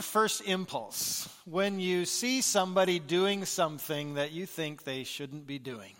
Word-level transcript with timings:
Your 0.00 0.04
first 0.04 0.40
impulse 0.46 1.28
when 1.44 1.78
you 1.78 2.06
see 2.06 2.40
somebody 2.40 2.98
doing 2.98 3.44
something 3.44 4.14
that 4.14 4.32
you 4.32 4.46
think 4.46 4.82
they 4.82 5.04
shouldn't 5.04 5.46
be 5.46 5.58
doing? 5.58 5.92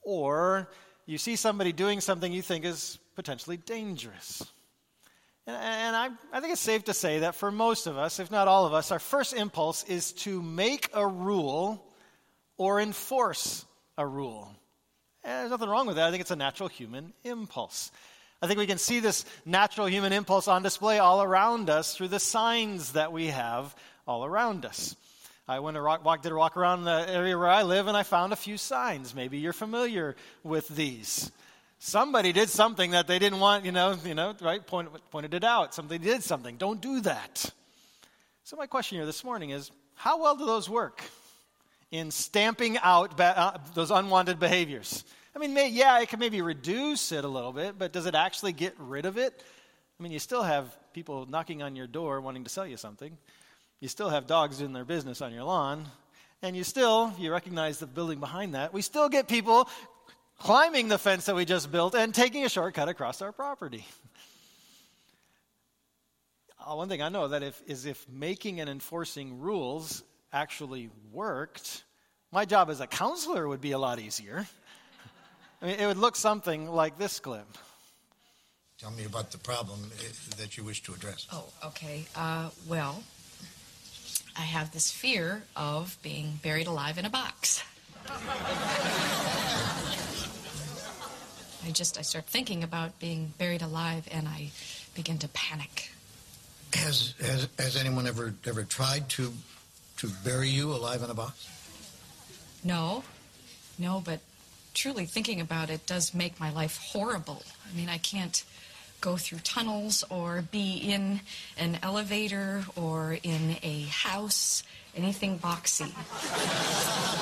Or 0.00 0.66
you 1.04 1.18
see 1.18 1.36
somebody 1.36 1.72
doing 1.72 2.00
something 2.00 2.32
you 2.32 2.40
think 2.40 2.64
is 2.64 2.98
potentially 3.14 3.58
dangerous? 3.58 4.42
And, 5.46 5.54
and 5.54 5.94
I, 5.94 6.08
I 6.32 6.40
think 6.40 6.54
it's 6.54 6.62
safe 6.62 6.84
to 6.84 6.94
say 6.94 7.18
that 7.18 7.34
for 7.34 7.50
most 7.50 7.86
of 7.86 7.98
us, 7.98 8.20
if 8.20 8.30
not 8.30 8.48
all 8.48 8.64
of 8.64 8.72
us, 8.72 8.90
our 8.90 8.98
first 8.98 9.34
impulse 9.34 9.84
is 9.84 10.12
to 10.24 10.40
make 10.40 10.88
a 10.94 11.06
rule 11.06 11.84
or 12.56 12.80
enforce 12.80 13.66
a 13.98 14.06
rule. 14.06 14.50
And 15.24 15.40
there's 15.40 15.50
nothing 15.50 15.68
wrong 15.68 15.86
with 15.86 15.96
that. 15.96 16.06
I 16.06 16.10
think 16.10 16.22
it's 16.22 16.30
a 16.30 16.36
natural 16.36 16.70
human 16.70 17.12
impulse. 17.22 17.92
I 18.46 18.48
think 18.48 18.60
we 18.60 18.68
can 18.68 18.78
see 18.78 19.00
this 19.00 19.24
natural 19.44 19.88
human 19.88 20.12
impulse 20.12 20.46
on 20.46 20.62
display 20.62 21.00
all 21.00 21.20
around 21.20 21.68
us 21.68 21.96
through 21.96 22.06
the 22.06 22.20
signs 22.20 22.92
that 22.92 23.10
we 23.10 23.26
have 23.26 23.74
all 24.06 24.24
around 24.24 24.64
us. 24.64 24.94
I 25.48 25.58
went 25.58 25.74
to 25.74 25.80
rock, 25.80 26.04
walk, 26.04 26.22
did 26.22 26.30
a 26.30 26.36
walk 26.36 26.56
around 26.56 26.84
the 26.84 27.06
area 27.08 27.36
where 27.36 27.48
I 27.48 27.64
live 27.64 27.88
and 27.88 27.96
I 27.96 28.04
found 28.04 28.32
a 28.32 28.36
few 28.36 28.56
signs. 28.56 29.16
Maybe 29.16 29.38
you're 29.38 29.52
familiar 29.52 30.14
with 30.44 30.68
these. 30.68 31.32
Somebody 31.80 32.32
did 32.32 32.48
something 32.48 32.92
that 32.92 33.08
they 33.08 33.18
didn't 33.18 33.40
want, 33.40 33.64
you 33.64 33.72
know, 33.72 33.96
you 34.04 34.14
know, 34.14 34.32
right? 34.40 34.64
Point, 34.64 34.90
pointed 35.10 35.34
it 35.34 35.42
out. 35.42 35.74
Somebody 35.74 36.04
did 36.04 36.22
something. 36.22 36.56
Don't 36.56 36.80
do 36.80 37.00
that. 37.00 37.50
So 38.44 38.56
my 38.56 38.68
question 38.68 38.96
here 38.98 39.06
this 39.06 39.24
morning 39.24 39.50
is, 39.50 39.72
how 39.96 40.22
well 40.22 40.36
do 40.36 40.46
those 40.46 40.70
work 40.70 41.02
in 41.90 42.12
stamping 42.12 42.78
out 42.78 43.16
ba- 43.16 43.36
uh, 43.36 43.58
those 43.74 43.90
unwanted 43.90 44.38
behaviors? 44.38 45.02
I 45.36 45.38
mean, 45.38 45.52
may, 45.52 45.68
yeah, 45.68 46.00
it 46.00 46.08
can 46.08 46.18
maybe 46.18 46.40
reduce 46.40 47.12
it 47.12 47.22
a 47.22 47.28
little 47.28 47.52
bit, 47.52 47.78
but 47.78 47.92
does 47.92 48.06
it 48.06 48.14
actually 48.14 48.52
get 48.52 48.74
rid 48.78 49.04
of 49.04 49.18
it? 49.18 49.44
I 50.00 50.02
mean, 50.02 50.10
you 50.10 50.18
still 50.18 50.42
have 50.42 50.74
people 50.94 51.26
knocking 51.26 51.62
on 51.62 51.76
your 51.76 51.86
door 51.86 52.22
wanting 52.22 52.44
to 52.44 52.48
sell 52.48 52.66
you 52.66 52.78
something. 52.78 53.18
You 53.80 53.88
still 53.88 54.08
have 54.08 54.26
dogs 54.26 54.56
doing 54.56 54.72
their 54.72 54.86
business 54.86 55.20
on 55.20 55.34
your 55.34 55.44
lawn. 55.44 55.84
And 56.40 56.56
you 56.56 56.64
still, 56.64 57.12
you 57.18 57.30
recognize 57.30 57.78
the 57.78 57.86
building 57.86 58.18
behind 58.18 58.54
that, 58.54 58.72
we 58.72 58.80
still 58.80 59.10
get 59.10 59.28
people 59.28 59.68
climbing 60.38 60.88
the 60.88 60.96
fence 60.96 61.26
that 61.26 61.36
we 61.36 61.44
just 61.44 61.70
built 61.70 61.94
and 61.94 62.14
taking 62.14 62.46
a 62.46 62.48
shortcut 62.48 62.88
across 62.88 63.20
our 63.20 63.32
property. 63.32 63.86
Uh, 66.66 66.76
one 66.76 66.88
thing 66.88 67.02
I 67.02 67.10
know 67.10 67.28
that 67.28 67.42
if, 67.42 67.62
is 67.66 67.84
if 67.84 68.08
making 68.08 68.60
and 68.60 68.70
enforcing 68.70 69.38
rules 69.38 70.02
actually 70.32 70.88
worked, 71.12 71.84
my 72.32 72.46
job 72.46 72.70
as 72.70 72.80
a 72.80 72.86
counselor 72.86 73.46
would 73.46 73.60
be 73.60 73.72
a 73.72 73.78
lot 73.78 73.98
easier. 73.98 74.46
I 75.60 75.66
mean, 75.66 75.80
it 75.80 75.86
would 75.86 75.96
look 75.96 76.16
something 76.16 76.68
like 76.70 76.98
this 76.98 77.18
clip. 77.18 77.46
Tell 78.78 78.90
me 78.90 79.04
about 79.04 79.30
the 79.30 79.38
problem 79.38 79.90
eh, 79.98 80.12
that 80.36 80.56
you 80.56 80.64
wish 80.64 80.82
to 80.82 80.92
address. 80.92 81.26
Oh, 81.32 81.46
okay. 81.64 82.06
Uh, 82.14 82.50
well, 82.68 83.02
I 84.36 84.42
have 84.42 84.72
this 84.72 84.90
fear 84.90 85.44
of 85.56 85.96
being 86.02 86.40
buried 86.42 86.66
alive 86.66 86.98
in 86.98 87.06
a 87.06 87.10
box. 87.10 87.64
I 91.66 91.70
just 91.72 91.98
I 91.98 92.02
start 92.02 92.26
thinking 92.26 92.62
about 92.62 92.98
being 93.00 93.32
buried 93.38 93.62
alive 93.62 94.06
and 94.10 94.28
I 94.28 94.50
begin 94.94 95.18
to 95.18 95.28
panic. 95.28 95.90
Has 96.74 97.14
has, 97.20 97.48
has 97.58 97.76
anyone 97.76 98.06
ever 98.06 98.34
ever 98.46 98.62
tried 98.62 99.08
to 99.10 99.32
to 99.96 100.08
bury 100.22 100.48
you 100.48 100.72
alive 100.72 101.02
in 101.02 101.10
a 101.10 101.14
box? 101.14 101.48
No, 102.62 103.02
no, 103.78 104.02
but 104.04 104.20
truly 104.76 105.06
thinking 105.06 105.40
about 105.40 105.70
it 105.70 105.86
does 105.86 106.14
make 106.14 106.38
my 106.38 106.52
life 106.52 106.76
horrible. 106.92 107.42
I 107.68 107.74
mean, 107.74 107.88
I 107.88 107.98
can't 107.98 108.44
go 109.00 109.16
through 109.16 109.38
tunnels 109.38 110.04
or 110.10 110.42
be 110.50 110.76
in 110.76 111.20
an 111.58 111.78
elevator 111.82 112.64
or 112.76 113.18
in 113.22 113.56
a 113.62 113.82
house, 113.84 114.62
anything 114.94 115.38
boxy. 115.38 115.90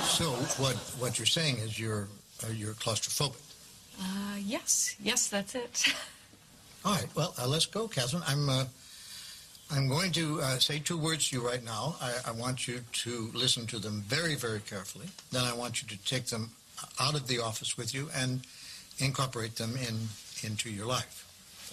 So 0.06 0.30
what 0.62 0.76
what 0.98 1.18
you're 1.18 1.26
saying 1.26 1.58
is 1.58 1.78
you're 1.78 2.08
uh, 2.42 2.52
you're 2.52 2.74
claustrophobic. 2.74 3.40
Uh, 4.00 4.36
yes, 4.40 4.96
yes, 5.00 5.28
that's 5.28 5.54
it. 5.54 5.94
All 6.84 6.94
right. 6.94 7.08
Well, 7.14 7.34
uh, 7.40 7.46
let's 7.46 7.66
go, 7.66 7.86
Catherine. 7.88 8.24
I'm 8.26 8.48
uh, 8.48 8.64
I'm 9.70 9.88
going 9.88 10.12
to 10.12 10.40
uh, 10.40 10.58
say 10.58 10.80
two 10.80 10.98
words 10.98 11.30
to 11.30 11.36
you 11.36 11.46
right 11.46 11.64
now. 11.64 11.96
I, 12.00 12.12
I 12.26 12.30
want 12.32 12.66
you 12.66 12.80
to 13.04 13.30
listen 13.32 13.66
to 13.68 13.78
them 13.78 14.02
very, 14.06 14.34
very 14.34 14.60
carefully. 14.60 15.06
Then 15.30 15.44
I 15.44 15.54
want 15.54 15.82
you 15.82 15.88
to 15.88 16.04
take 16.04 16.26
them 16.26 16.50
out 17.00 17.14
of 17.14 17.26
the 17.26 17.40
office 17.40 17.76
with 17.76 17.94
you 17.94 18.08
and 18.14 18.40
incorporate 18.98 19.56
them 19.56 19.76
in 19.76 20.08
into 20.42 20.70
your 20.70 20.86
life. 20.86 21.24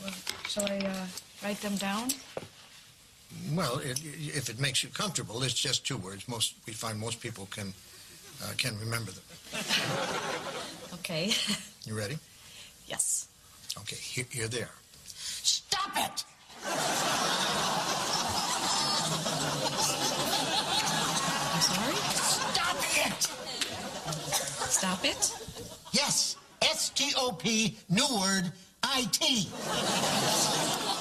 Well, 0.04 0.14
shall 0.48 0.66
I 0.72 0.78
uh, 0.80 1.06
write 1.44 1.62
them 1.62 1.76
down? 1.76 2.10
Well, 3.54 3.78
it, 3.80 4.02
if 4.04 4.50
it 4.50 4.60
makes 4.60 4.84
you 4.84 4.90
comfortable, 4.90 5.44
it's 5.44 5.54
just 5.54 5.86
two 5.86 5.98
words. 5.98 6.28
Most 6.28 6.56
we 6.68 6.74
find 6.74 7.00
most 7.00 7.22
people 7.22 7.48
can 7.52 7.74
uh, 8.44 8.54
can 8.58 8.78
remember 8.80 9.12
them. 9.12 9.24
Okay. 10.96 11.32
You 11.86 11.96
ready? 11.98 12.18
yes. 12.86 13.28
Okay, 13.80 13.96
here, 13.96 14.26
here 14.30 14.48
they 14.48 14.62
are. 14.62 14.76
Stop 15.06 15.98
it! 15.98 16.24
I'm 21.54 21.62
sorry? 21.62 22.11
Stop 24.72 25.04
it! 25.04 25.36
Yes, 25.92 26.38
S 26.62 26.90
T 26.90 27.12
O 27.18 27.34
P, 27.34 27.78
new 27.90 28.08
word, 28.20 28.52
I 28.82 29.04
T. 29.12 29.42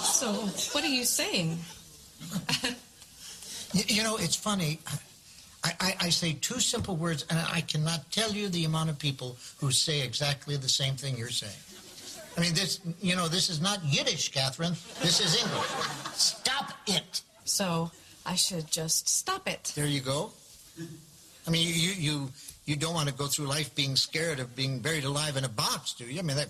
So, 0.03 0.33
what 0.73 0.85
are 0.85 0.89
you 0.89 1.05
saying? 1.05 1.59
You, 3.73 3.85
you 3.87 4.03
know, 4.03 4.17
it's 4.17 4.35
funny. 4.35 4.81
I, 5.63 5.73
I, 5.81 5.97
I 6.01 6.09
say 6.11 6.33
two 6.33 6.59
simple 6.59 6.97
words, 6.97 7.25
and 7.31 7.39
I 7.39 7.61
cannot 7.61 8.11
tell 8.11 8.33
you 8.33 8.49
the 8.49 8.65
amount 8.65 8.91
of 8.91 8.99
people 8.99 9.37
who 9.59 9.71
say 9.71 10.03
exactly 10.03 10.57
the 10.57 10.69
same 10.69 10.97
thing 10.97 11.17
you're 11.17 11.29
saying. 11.29 11.53
I 12.37 12.41
mean, 12.41 12.53
this, 12.55 12.81
you 13.01 13.15
know, 13.15 13.29
this 13.29 13.49
is 13.49 13.61
not 13.61 13.79
Yiddish, 13.85 14.33
Catherine. 14.33 14.73
This 15.01 15.21
is 15.21 15.41
English. 15.41 15.69
Stop 16.15 16.73
it. 16.89 17.23
So, 17.45 17.93
I 18.27 18.35
should 18.35 18.69
just 18.73 19.09
stop 19.09 19.49
it. 19.49 19.73
There 19.77 19.87
you 19.87 20.01
go. 20.01 20.33
I 21.47 21.51
mean, 21.51 21.67
you, 21.69 21.93
you, 21.93 22.29
you 22.67 22.77
don't 22.77 22.95
want 22.95 23.09
to 23.09 23.15
go 23.15 23.27
through 23.27 23.47
life 23.47 23.75
being 23.75 23.97
scared 23.97 24.39
of 24.41 24.55
being 24.55 24.81
buried 24.81 25.05
alive 25.05 25.37
in 25.37 25.45
a 25.45 25.49
box, 25.49 25.95
do 25.95 26.05
you? 26.05 26.19
I 26.19 26.23
mean, 26.23 26.37
that 26.37 26.49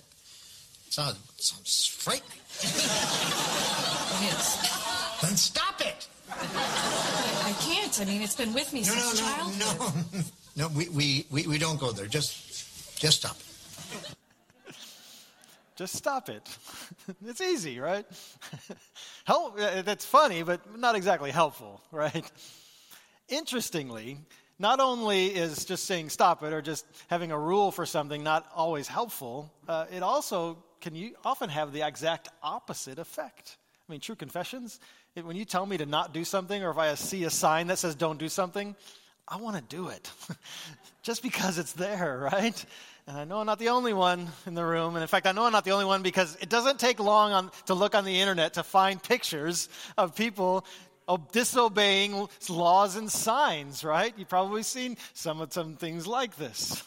sounds, 0.90 1.16
sounds 1.36 1.86
frightening. 1.86 2.38
It 4.22 4.34
is. 4.34 4.58
Then 5.22 5.36
stop 5.36 5.80
it. 5.80 6.08
I 6.30 7.54
can't. 7.60 8.00
I 8.00 8.04
mean, 8.04 8.20
it's 8.22 8.34
been 8.36 8.52
with 8.52 8.72
me 8.72 8.80
No, 8.80 8.86
since 8.86 9.20
no, 9.20 9.26
no, 9.26 9.32
childhood. 9.32 10.14
no. 10.14 10.20
No, 10.56 10.68
we, 10.68 10.88
we, 10.88 11.26
we, 11.30 11.46
we 11.46 11.58
don't 11.58 11.78
go 11.78 11.92
there. 11.92 12.06
Just, 12.06 12.98
just 12.98 13.18
stop 13.18 13.36
it. 13.36 14.74
Just 15.76 15.94
stop 15.94 16.28
it. 16.28 16.46
it's 17.26 17.40
easy, 17.40 17.78
right? 17.78 18.04
Help, 19.24 19.58
uh, 19.58 19.82
that's 19.82 20.04
funny, 20.04 20.42
but 20.42 20.60
not 20.78 20.96
exactly 20.96 21.30
helpful, 21.30 21.80
right? 21.92 22.30
Interestingly, 23.28 24.18
not 24.60 24.78
only 24.78 25.26
is 25.26 25.64
just 25.64 25.86
saying 25.86 26.10
stop 26.10 26.42
it 26.42 26.52
or 26.52 26.60
just 26.60 26.84
having 27.08 27.32
a 27.32 27.38
rule 27.38 27.72
for 27.72 27.86
something 27.86 28.22
not 28.22 28.46
always 28.54 28.86
helpful, 28.86 29.50
uh, 29.66 29.86
it 29.90 30.02
also 30.02 30.62
can 30.82 30.94
you 30.94 31.14
often 31.24 31.48
have 31.48 31.72
the 31.72 31.86
exact 31.86 32.28
opposite 32.42 32.98
effect. 32.98 33.56
I 33.88 33.92
mean, 33.92 34.00
true 34.00 34.14
confessions, 34.14 34.78
it, 35.16 35.24
when 35.24 35.34
you 35.34 35.46
tell 35.46 35.64
me 35.64 35.78
to 35.78 35.86
not 35.86 36.12
do 36.12 36.24
something 36.24 36.62
or 36.62 36.70
if 36.70 36.78
I 36.78 36.94
see 36.94 37.24
a 37.24 37.30
sign 37.30 37.68
that 37.68 37.78
says 37.78 37.94
don't 37.94 38.18
do 38.18 38.28
something, 38.28 38.76
I 39.26 39.38
want 39.38 39.56
to 39.56 39.62
do 39.62 39.88
it 39.88 40.10
just 41.02 41.22
because 41.22 41.56
it's 41.56 41.72
there, 41.72 42.28
right? 42.32 42.64
And 43.06 43.16
I 43.16 43.24
know 43.24 43.38
I'm 43.38 43.46
not 43.46 43.58
the 43.58 43.70
only 43.70 43.92
one 43.92 44.28
in 44.46 44.54
the 44.54 44.64
room. 44.64 44.94
And 44.94 45.02
in 45.02 45.08
fact, 45.08 45.26
I 45.26 45.32
know 45.32 45.44
I'm 45.44 45.52
not 45.52 45.64
the 45.64 45.70
only 45.70 45.84
one 45.84 46.02
because 46.02 46.36
it 46.40 46.48
doesn't 46.48 46.78
take 46.78 47.00
long 47.00 47.32
on, 47.32 47.50
to 47.66 47.74
look 47.74 47.94
on 47.94 48.04
the 48.04 48.20
internet 48.20 48.54
to 48.54 48.62
find 48.62 49.02
pictures 49.02 49.68
of 49.96 50.14
people 50.14 50.64
disobeying 51.16 52.28
laws 52.48 52.96
and 52.96 53.10
signs, 53.10 53.84
right? 53.84 54.12
You've 54.16 54.28
probably 54.28 54.62
seen 54.62 54.96
some 55.14 55.40
of 55.40 55.52
some 55.52 55.76
things 55.76 56.06
like 56.06 56.36
this. 56.36 56.82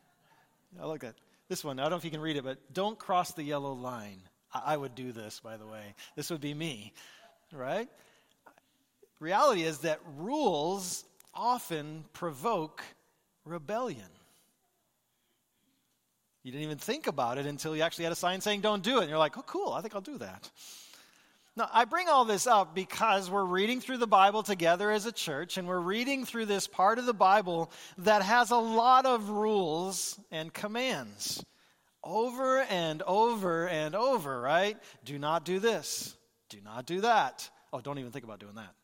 I 0.80 0.86
look 0.86 1.04
at 1.04 1.14
this 1.48 1.64
one. 1.64 1.78
I 1.78 1.82
don't 1.82 1.92
know 1.92 1.96
if 1.96 2.04
you 2.04 2.10
can 2.10 2.20
read 2.20 2.36
it, 2.36 2.44
but 2.44 2.58
don't 2.72 2.98
cross 2.98 3.32
the 3.32 3.42
yellow 3.42 3.72
line. 3.72 4.20
I, 4.52 4.74
I 4.74 4.76
would 4.76 4.94
do 4.94 5.12
this, 5.12 5.40
by 5.40 5.56
the 5.56 5.66
way. 5.66 5.94
This 6.16 6.30
would 6.30 6.40
be 6.40 6.54
me, 6.54 6.92
right? 7.52 7.88
Reality 9.20 9.62
is 9.62 9.78
that 9.78 10.00
rules 10.18 11.04
often 11.34 12.04
provoke 12.12 12.82
rebellion. 13.44 14.08
You 16.42 16.52
didn't 16.52 16.64
even 16.64 16.78
think 16.78 17.06
about 17.06 17.38
it 17.38 17.46
until 17.46 17.74
you 17.74 17.82
actually 17.82 18.04
had 18.04 18.12
a 18.12 18.16
sign 18.16 18.40
saying 18.40 18.60
don't 18.60 18.82
do 18.82 18.98
it. 18.98 19.02
And 19.02 19.10
you're 19.10 19.18
like, 19.18 19.36
oh, 19.36 19.42
cool, 19.42 19.72
I 19.72 19.80
think 19.80 19.94
I'll 19.94 20.00
do 20.00 20.18
that. 20.18 20.48
Now, 21.56 21.70
I 21.72 21.86
bring 21.86 22.06
all 22.06 22.26
this 22.26 22.46
up 22.46 22.74
because 22.74 23.30
we're 23.30 23.42
reading 23.42 23.80
through 23.80 23.96
the 23.96 24.06
Bible 24.06 24.42
together 24.42 24.90
as 24.90 25.06
a 25.06 25.12
church, 25.12 25.56
and 25.56 25.66
we're 25.66 25.80
reading 25.80 26.26
through 26.26 26.46
this 26.46 26.66
part 26.66 26.98
of 26.98 27.06
the 27.06 27.14
Bible 27.14 27.70
that 27.96 28.20
has 28.20 28.50
a 28.50 28.58
lot 28.58 29.06
of 29.06 29.30
rules 29.30 30.20
and 30.30 30.52
commands 30.52 31.42
over 32.04 32.58
and 32.60 33.00
over 33.02 33.66
and 33.68 33.94
over, 33.94 34.38
right? 34.38 34.76
Do 35.06 35.18
not 35.18 35.46
do 35.46 35.58
this. 35.58 36.14
Do 36.50 36.58
not 36.62 36.84
do 36.84 37.00
that. 37.00 37.48
Oh, 37.72 37.80
don't 37.80 37.98
even 37.98 38.12
think 38.12 38.26
about 38.26 38.38
doing 38.38 38.56
that. 38.56 38.74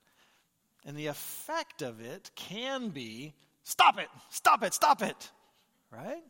And 0.87 0.97
the 0.97 1.09
effect 1.09 1.83
of 1.83 2.01
it 2.01 2.31
can 2.35 2.89
be 2.89 3.35
stop 3.65 3.99
it, 3.99 4.09
stop 4.31 4.63
it, 4.63 4.73
stop 4.73 5.03
it, 5.03 5.31
right? 5.91 6.23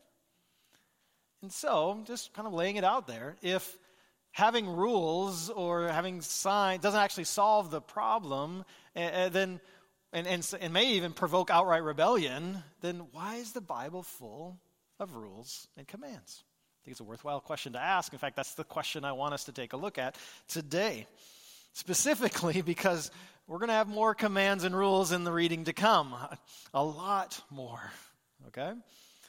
And 1.40 1.52
so, 1.52 2.02
just 2.04 2.34
kind 2.34 2.48
of 2.48 2.52
laying 2.52 2.76
it 2.76 2.84
out 2.84 3.06
there, 3.06 3.36
if 3.42 3.78
having 4.32 4.68
rules 4.68 5.50
or 5.50 5.88
having 5.88 6.20
signs 6.20 6.82
doesn't 6.82 7.00
actually 7.00 7.24
solve 7.24 7.70
the 7.70 7.80
problem, 7.80 8.64
and, 8.94 9.32
then 9.32 9.60
and, 10.12 10.26
and, 10.26 10.54
and 10.60 10.72
may 10.72 10.92
even 10.92 11.12
provoke 11.12 11.50
outright 11.50 11.82
rebellion, 11.82 12.62
then 12.80 13.06
why 13.12 13.36
is 13.36 13.52
the 13.52 13.60
Bible 13.60 14.02
full 14.02 14.58
of 14.98 15.14
rules 15.14 15.68
and 15.76 15.86
commands? 15.86 16.44
I 16.82 16.84
think 16.84 16.92
it's 16.92 17.00
a 17.00 17.04
worthwhile 17.04 17.40
question 17.40 17.74
to 17.74 17.78
ask. 17.78 18.12
In 18.12 18.18
fact, 18.18 18.34
that's 18.34 18.54
the 18.54 18.64
question 18.64 19.04
I 19.04 19.12
want 19.12 19.34
us 19.34 19.44
to 19.44 19.52
take 19.52 19.72
a 19.72 19.76
look 19.76 19.98
at 19.98 20.16
today. 20.48 21.06
Specifically, 21.74 22.60
because 22.62 23.10
we're 23.46 23.58
going 23.58 23.68
to 23.68 23.74
have 23.74 23.88
more 23.88 24.14
commands 24.14 24.64
and 24.64 24.76
rules 24.76 25.12
in 25.12 25.24
the 25.24 25.32
reading 25.32 25.64
to 25.64 25.72
come. 25.72 26.14
A 26.74 26.82
lot 26.82 27.40
more. 27.50 27.80
Okay? 28.48 28.72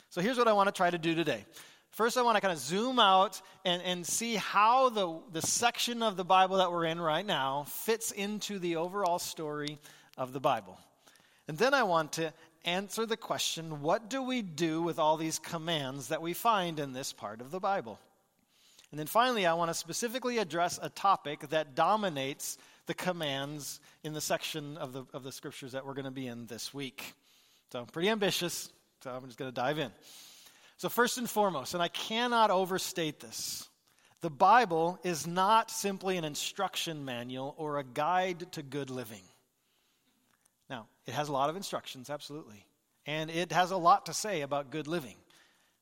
So 0.10 0.22
here's 0.22 0.38
what 0.38 0.48
I 0.48 0.54
want 0.54 0.68
to 0.68 0.74
try 0.74 0.90
to 0.90 0.98
do 0.98 1.16
today. 1.16 1.46
First, 1.94 2.18
I 2.18 2.24
want 2.24 2.38
to 2.38 2.42
kind 2.42 2.52
of 2.52 2.58
zoom 2.58 2.98
out 2.98 3.40
and, 3.64 3.80
and 3.84 4.04
see 4.04 4.34
how 4.34 4.90
the, 4.90 5.20
the 5.32 5.44
section 5.44 6.02
of 6.02 6.18
the 6.18 6.24
Bible 6.24 6.58
that 6.58 6.72
we're 6.72 6.86
in 6.86 7.00
right 7.00 7.26
now 7.26 7.66
fits 7.68 8.10
into 8.10 8.58
the 8.58 8.78
overall 8.78 9.20
story 9.20 9.78
of 10.18 10.34
the 10.34 10.40
Bible. 10.40 10.80
And 11.48 11.56
then 11.56 11.76
I 11.76 11.84
want 11.84 12.14
to 12.14 12.34
answer 12.66 13.06
the 13.06 13.16
question 13.16 13.82
what 13.82 14.10
do 14.10 14.24
we 14.24 14.42
do 14.42 14.82
with 14.82 14.98
all 14.98 15.18
these 15.18 15.38
commands 15.38 16.08
that 16.08 16.20
we 16.20 16.34
find 16.34 16.80
in 16.80 16.94
this 16.94 17.14
part 17.14 17.42
of 17.42 17.52
the 17.52 17.60
Bible? 17.60 18.00
And 18.90 19.00
then 19.00 19.06
finally, 19.06 19.46
I 19.46 19.54
want 19.54 19.70
to 19.70 19.76
specifically 19.76 20.40
address 20.40 20.80
a 20.82 20.90
topic 20.90 21.48
that 21.50 21.76
dominates 21.76 22.58
the 22.88 22.96
commands 22.96 23.80
in 24.04 24.14
the 24.14 24.22
section 24.22 24.78
of 24.78 24.94
the, 24.94 25.06
of 25.14 25.22
the 25.22 25.32
scriptures 25.32 25.74
that 25.74 25.86
we're 25.86 25.94
going 25.94 26.06
to 26.06 26.12
be 26.12 26.26
in 26.26 26.48
this 26.48 26.74
week. 26.74 27.14
So, 27.72 27.86
pretty 27.86 28.10
ambitious, 28.10 28.72
so 29.04 29.12
I'm 29.12 29.26
just 29.28 29.38
going 29.38 29.52
to 29.52 29.56
dive 29.56 29.78
in. 29.78 29.92
So, 30.78 30.90
first 30.90 31.18
and 31.18 31.30
foremost, 31.30 31.74
and 31.74 31.84
I 31.84 31.88
cannot 31.88 32.52
overstate 32.52 33.20
this, 33.20 33.70
the 34.22 34.30
Bible 34.30 35.00
is 35.04 35.28
not 35.28 35.70
simply 35.70 36.18
an 36.18 36.24
instruction 36.24 37.04
manual 37.06 37.56
or 37.58 37.78
a 37.78 37.84
guide 37.84 38.52
to 38.54 38.64
good 38.64 38.90
living. 38.90 39.24
Now, 40.70 40.88
it 41.06 41.14
has 41.14 41.30
a 41.30 41.34
lot 41.34 41.50
of 41.50 41.56
instructions, 41.56 42.10
absolutely. 42.10 42.66
And 43.06 43.30
it 43.30 43.52
has 43.52 43.72
a 43.72 43.78
lot 43.78 44.06
to 44.06 44.14
say 44.14 44.42
about 44.42 44.72
good 44.72 44.88
living. 44.88 45.16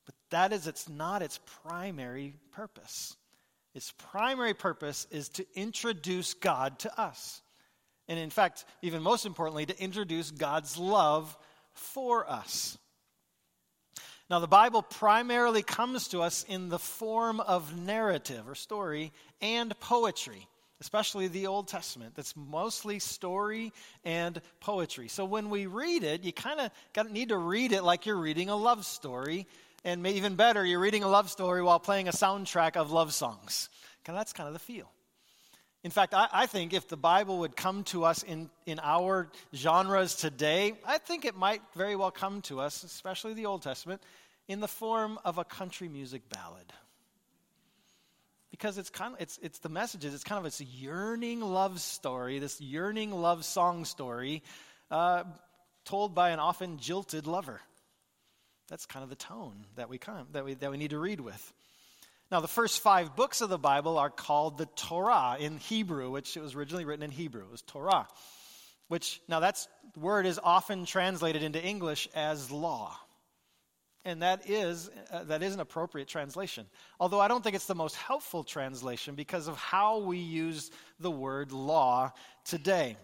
But 0.06 0.16
that 0.32 0.54
is 0.54 0.68
it's 0.68 0.90
not 0.90 1.22
its 1.22 1.40
primary 1.64 2.36
purpose. 2.52 3.16
Its 3.74 3.94
primary 3.98 4.54
purpose 4.54 5.08
is 5.12 5.30
to 5.30 5.46
introduce 5.56 6.34
God 6.34 6.80
to 6.80 7.00
us. 7.00 7.42
And 8.08 8.20
in 8.20 8.30
fact, 8.30 8.66
even 8.82 9.02
most 9.02 9.26
importantly, 9.26 9.66
to 9.68 9.82
introduce 9.82 10.32
God's 10.32 10.78
love 10.78 11.38
for 11.74 12.30
us. 12.30 12.78
Now, 14.32 14.40
the 14.40 14.48
Bible 14.48 14.82
primarily 14.82 15.62
comes 15.62 16.08
to 16.08 16.22
us 16.22 16.46
in 16.48 16.70
the 16.70 16.80
form 16.80 17.42
of 17.42 17.78
narrative 17.78 18.48
or 18.48 18.56
story 18.56 19.12
and 19.42 19.78
poetry, 19.82 20.48
especially 20.80 21.28
the 21.28 21.48
Old 21.48 21.68
Testament. 21.68 22.16
That's 22.16 22.34
mostly 22.38 23.00
story 23.00 23.74
and 24.06 24.42
poetry. 24.62 25.10
So 25.10 25.26
when 25.26 25.50
we 25.50 25.66
read 25.66 26.06
it, 26.06 26.24
you 26.24 26.32
kind 26.32 26.62
of 26.62 27.12
need 27.12 27.28
to 27.28 27.38
read 27.38 27.74
it 27.74 27.84
like 27.84 28.06
you're 28.06 28.16
reading 28.16 28.48
a 28.48 28.56
love 28.56 28.86
story 28.86 29.48
and 29.84 30.02
maybe 30.02 30.20
even 30.20 30.36
better, 30.36 30.66
you're 30.66 30.80
reading 30.80 31.04
a 31.04 31.10
love 31.10 31.30
story 31.30 31.62
while 31.62 31.82
playing 31.82 32.08
a 32.08 32.14
soundtrack 32.14 32.78
of 32.78 32.90
love 32.90 33.14
songs. 33.14 33.68
And 34.08 34.16
that's 34.16 34.32
kind 34.32 34.48
of 34.48 34.54
the 34.54 34.60
feel. 34.60 34.90
In 35.84 35.90
fact, 35.90 36.14
I, 36.14 36.28
I, 36.32 36.46
think 36.46 36.74
if 36.74 36.88
the 36.88 36.98
Bible 36.98 37.40
would 37.40 37.56
come 37.56 37.84
to 37.86 38.04
us 38.04 38.22
in, 38.22 38.52
in 38.68 38.80
our 38.84 39.30
genres 39.56 40.16
today, 40.16 40.74
I 40.86 41.00
think 41.00 41.26
it 41.26 41.36
might 41.36 41.62
very 41.76 41.96
well 41.96 42.12
come 42.12 42.42
to 42.44 42.60
us, 42.60 42.84
especially 42.84 43.34
the 43.34 43.48
Old 43.48 43.64
Testament, 43.64 44.02
in 44.48 44.60
the 44.60 44.68
form 44.68 45.18
of 45.26 45.40
a 45.40 45.44
country 45.44 45.90
music 45.90 46.30
ballad. 46.30 46.72
Because 48.52 48.78
it's 48.78 48.92
kind 48.92 49.16
of, 49.16 49.22
it's, 49.22 49.40
it's 49.42 49.60
the 49.60 49.70
messages, 49.70 50.14
it's 50.14 50.24
kind 50.24 50.38
of 50.38 50.44
this 50.44 50.62
yearning 50.62 51.42
love 51.42 51.80
story, 51.80 52.38
this 52.38 52.62
yearning 52.62 53.12
love 53.12 53.44
song 53.44 53.86
story, 53.86 54.44
uh, 54.92 55.24
told 55.84 56.14
by 56.14 56.30
an 56.30 56.38
often 56.38 56.78
jilted 56.78 57.26
lover. 57.26 57.60
That's 58.68 58.86
kind 58.86 59.04
of 59.04 59.10
the 59.10 59.16
tone 59.16 59.66
that 59.78 59.90
we, 59.90 59.98
come, 59.98 60.28
that, 60.34 60.46
we, 60.46 60.54
that 60.56 60.70
we 60.70 60.78
need 60.78 60.92
to 60.92 61.00
read 61.00 61.22
with. 61.22 61.54
Now, 62.32 62.40
the 62.40 62.48
first 62.48 62.80
five 62.80 63.18
books 63.18 63.42
of 63.42 63.50
the 63.50 63.58
Bible 63.58 63.98
are 63.98 64.10
called 64.10 64.58
the 64.58 64.66
Torah 64.78 65.36
in 65.38 65.58
Hebrew, 65.58 66.12
which 66.12 66.38
it 66.38 66.40
was 66.40 66.56
originally 66.56 66.86
written 66.86 67.04
in 67.04 67.12
Hebrew. 67.12 67.42
It 67.42 67.52
was 67.52 67.62
Torah, 67.62 68.08
which, 68.88 69.20
now 69.28 69.42
that 69.42 69.68
word 69.98 70.26
is 70.26 70.40
often 70.42 70.86
translated 70.86 71.44
into 71.44 71.62
English 71.62 72.08
as 72.16 72.50
law. 72.50 72.98
And 74.06 74.22
that 74.22 74.50
is, 74.50 74.90
uh, 75.12 75.26
that 75.26 75.44
is 75.44 75.54
an 75.54 75.60
appropriate 75.60 76.08
translation. 76.08 76.68
Although 77.02 77.20
I 77.20 77.28
don't 77.28 77.44
think 77.44 77.56
it's 77.56 77.68
the 77.68 77.76
most 77.76 77.98
helpful 77.98 78.46
translation 78.46 79.16
because 79.16 79.50
of 79.50 79.58
how 79.58 80.00
we 80.00 80.18
use 80.18 80.72
the 81.02 81.12
word 81.12 81.52
law 81.52 82.14
today. 82.46 82.96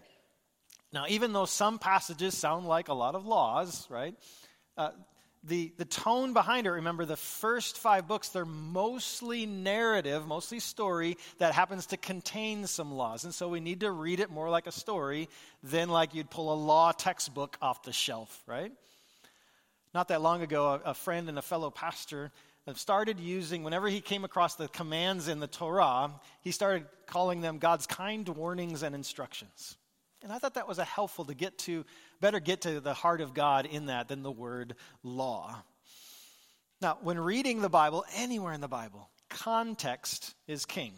Now, 0.90 1.04
even 1.06 1.34
though 1.34 1.44
some 1.44 1.78
passages 1.78 2.36
sound 2.36 2.66
like 2.66 2.88
a 2.88 2.94
lot 2.94 3.14
of 3.14 3.26
laws, 3.26 3.86
right? 3.90 4.14
Uh, 4.76 4.90
the, 5.44 5.72
the 5.76 5.84
tone 5.84 6.32
behind 6.32 6.66
it, 6.66 6.70
remember, 6.70 7.04
the 7.04 7.16
first 7.16 7.78
five 7.78 8.06
books, 8.06 8.28
they're 8.28 8.44
mostly 8.44 9.46
narrative, 9.46 10.26
mostly 10.26 10.60
story 10.60 11.16
that 11.38 11.54
happens 11.54 11.86
to 11.86 11.96
contain 11.96 12.66
some 12.66 12.92
laws. 12.92 13.24
And 13.24 13.32
so 13.32 13.48
we 13.48 13.60
need 13.60 13.80
to 13.80 13.90
read 13.90 14.20
it 14.20 14.30
more 14.30 14.50
like 14.50 14.66
a 14.66 14.72
story 14.72 15.28
than 15.62 15.88
like 15.88 16.14
you'd 16.14 16.30
pull 16.30 16.52
a 16.52 16.56
law 16.56 16.92
textbook 16.92 17.56
off 17.62 17.82
the 17.82 17.92
shelf, 17.92 18.42
right? 18.46 18.72
Not 19.94 20.08
that 20.08 20.20
long 20.20 20.42
ago, 20.42 20.80
a, 20.84 20.90
a 20.90 20.94
friend 20.94 21.28
and 21.28 21.38
a 21.38 21.42
fellow 21.42 21.70
pastor 21.70 22.30
started 22.74 23.18
using, 23.18 23.62
whenever 23.62 23.88
he 23.88 24.02
came 24.02 24.24
across 24.24 24.56
the 24.56 24.68
commands 24.68 25.28
in 25.28 25.40
the 25.40 25.46
Torah, 25.46 26.10
he 26.42 26.50
started 26.50 26.84
calling 27.06 27.40
them 27.40 27.56
God's 27.56 27.86
kind 27.86 28.28
warnings 28.28 28.82
and 28.82 28.94
instructions. 28.94 29.77
And 30.22 30.32
I 30.32 30.38
thought 30.38 30.54
that 30.54 30.66
was 30.66 30.78
a 30.78 30.84
helpful 30.84 31.24
to 31.26 31.34
get 31.34 31.58
to, 31.58 31.84
better 32.20 32.40
get 32.40 32.62
to 32.62 32.80
the 32.80 32.94
heart 32.94 33.20
of 33.20 33.34
God 33.34 33.66
in 33.66 33.86
that 33.86 34.08
than 34.08 34.22
the 34.22 34.30
word 34.30 34.74
law. 35.02 35.62
Now, 36.80 36.98
when 37.02 37.18
reading 37.18 37.60
the 37.60 37.68
Bible, 37.68 38.04
anywhere 38.16 38.52
in 38.52 38.60
the 38.60 38.68
Bible, 38.68 39.10
context 39.28 40.34
is 40.46 40.64
king. 40.64 40.92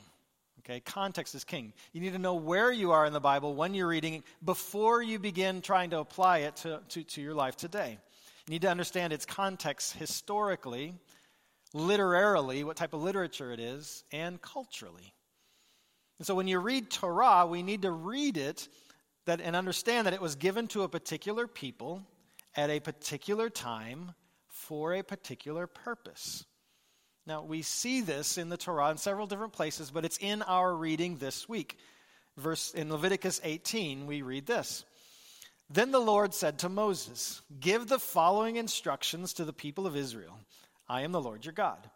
Okay, 0.61 0.81
context 0.81 1.35
is 1.35 1.43
king. 1.43 1.73
You 1.93 2.01
need 2.03 2.13
to 2.13 2.19
know 2.19 2.35
where 2.35 2.71
you 2.71 2.93
are 2.93 3.07
in 3.07 3.15
the 3.15 3.21
Bible 3.21 3.55
when 3.55 3.73
you're 3.73 3.89
reading 3.89 4.23
before 4.45 5.03
you 5.03 5.19
begin 5.19 5.63
trying 5.63 5.91
to 5.91 5.99
apply 5.99 6.39
it 6.39 6.57
to, 6.57 6.81
to, 6.91 7.03
to 7.03 7.23
your 7.23 7.35
life 7.35 7.57
today. 7.57 7.99
You 8.47 8.53
need 8.53 8.63
to 8.63 8.71
understand 8.71 9.13
its 9.13 9.25
context 9.25 9.95
historically, 9.95 10.95
literarily, 11.73 12.63
what 12.63 12.77
type 12.77 12.93
of 12.93 13.03
literature 13.03 13.53
it 13.53 13.61
is, 13.61 14.05
and 14.13 14.41
culturally. 14.43 15.15
And 16.19 16.27
so 16.27 16.35
when 16.35 16.47
you 16.47 16.59
read 16.59 16.91
Torah, 16.91 17.47
we 17.47 17.63
need 17.63 17.83
to 17.83 17.91
read 17.91 18.37
it 18.37 18.69
that, 19.27 19.41
and 19.41 19.55
understand 19.57 20.07
that 20.07 20.15
it 20.15 20.21
was 20.21 20.37
given 20.37 20.69
to 20.69 20.83
a 20.83 20.89
particular 20.89 21.47
people 21.47 22.03
at 22.57 22.71
a 22.71 22.81
particular 22.81 23.49
time 23.49 24.15
for 24.49 24.95
a 24.95 25.03
particular 25.03 25.67
purpose. 25.67 26.45
Now, 27.27 27.43
we 27.43 27.63
see 27.63 28.01
this 28.01 28.39
in 28.39 28.49
the 28.49 28.57
Torah 28.57 28.91
in 28.91 28.97
several 28.97 29.27
different 29.27 29.53
places, 29.53 29.91
but 29.91 30.05
it's 30.05 30.19
in 30.19 30.43
our 30.43 30.75
reading 30.75 31.17
this 31.17 31.49
week. 31.49 31.79
Verse 32.37 32.73
in 32.73 32.91
Leviticus 32.91 33.41
18, 33.45 34.07
we 34.07 34.23
read 34.23 34.47
this. 34.47 34.85
Then 35.69 35.93
the 35.93 36.01
Lord 36.01 36.35
said 36.35 36.59
to 36.61 36.69
Moses, 36.69 37.43
Give 37.61 37.87
the 37.87 37.99
following 37.99 38.57
instructions 38.57 39.35
to 39.35 39.45
the 39.45 39.53
people 39.53 39.87
of 39.87 39.97
Israel 39.97 40.37
I 40.89 41.03
am 41.03 41.13
the 41.13 41.21
Lord 41.21 41.45
your 41.45 41.55
God. 41.55 41.89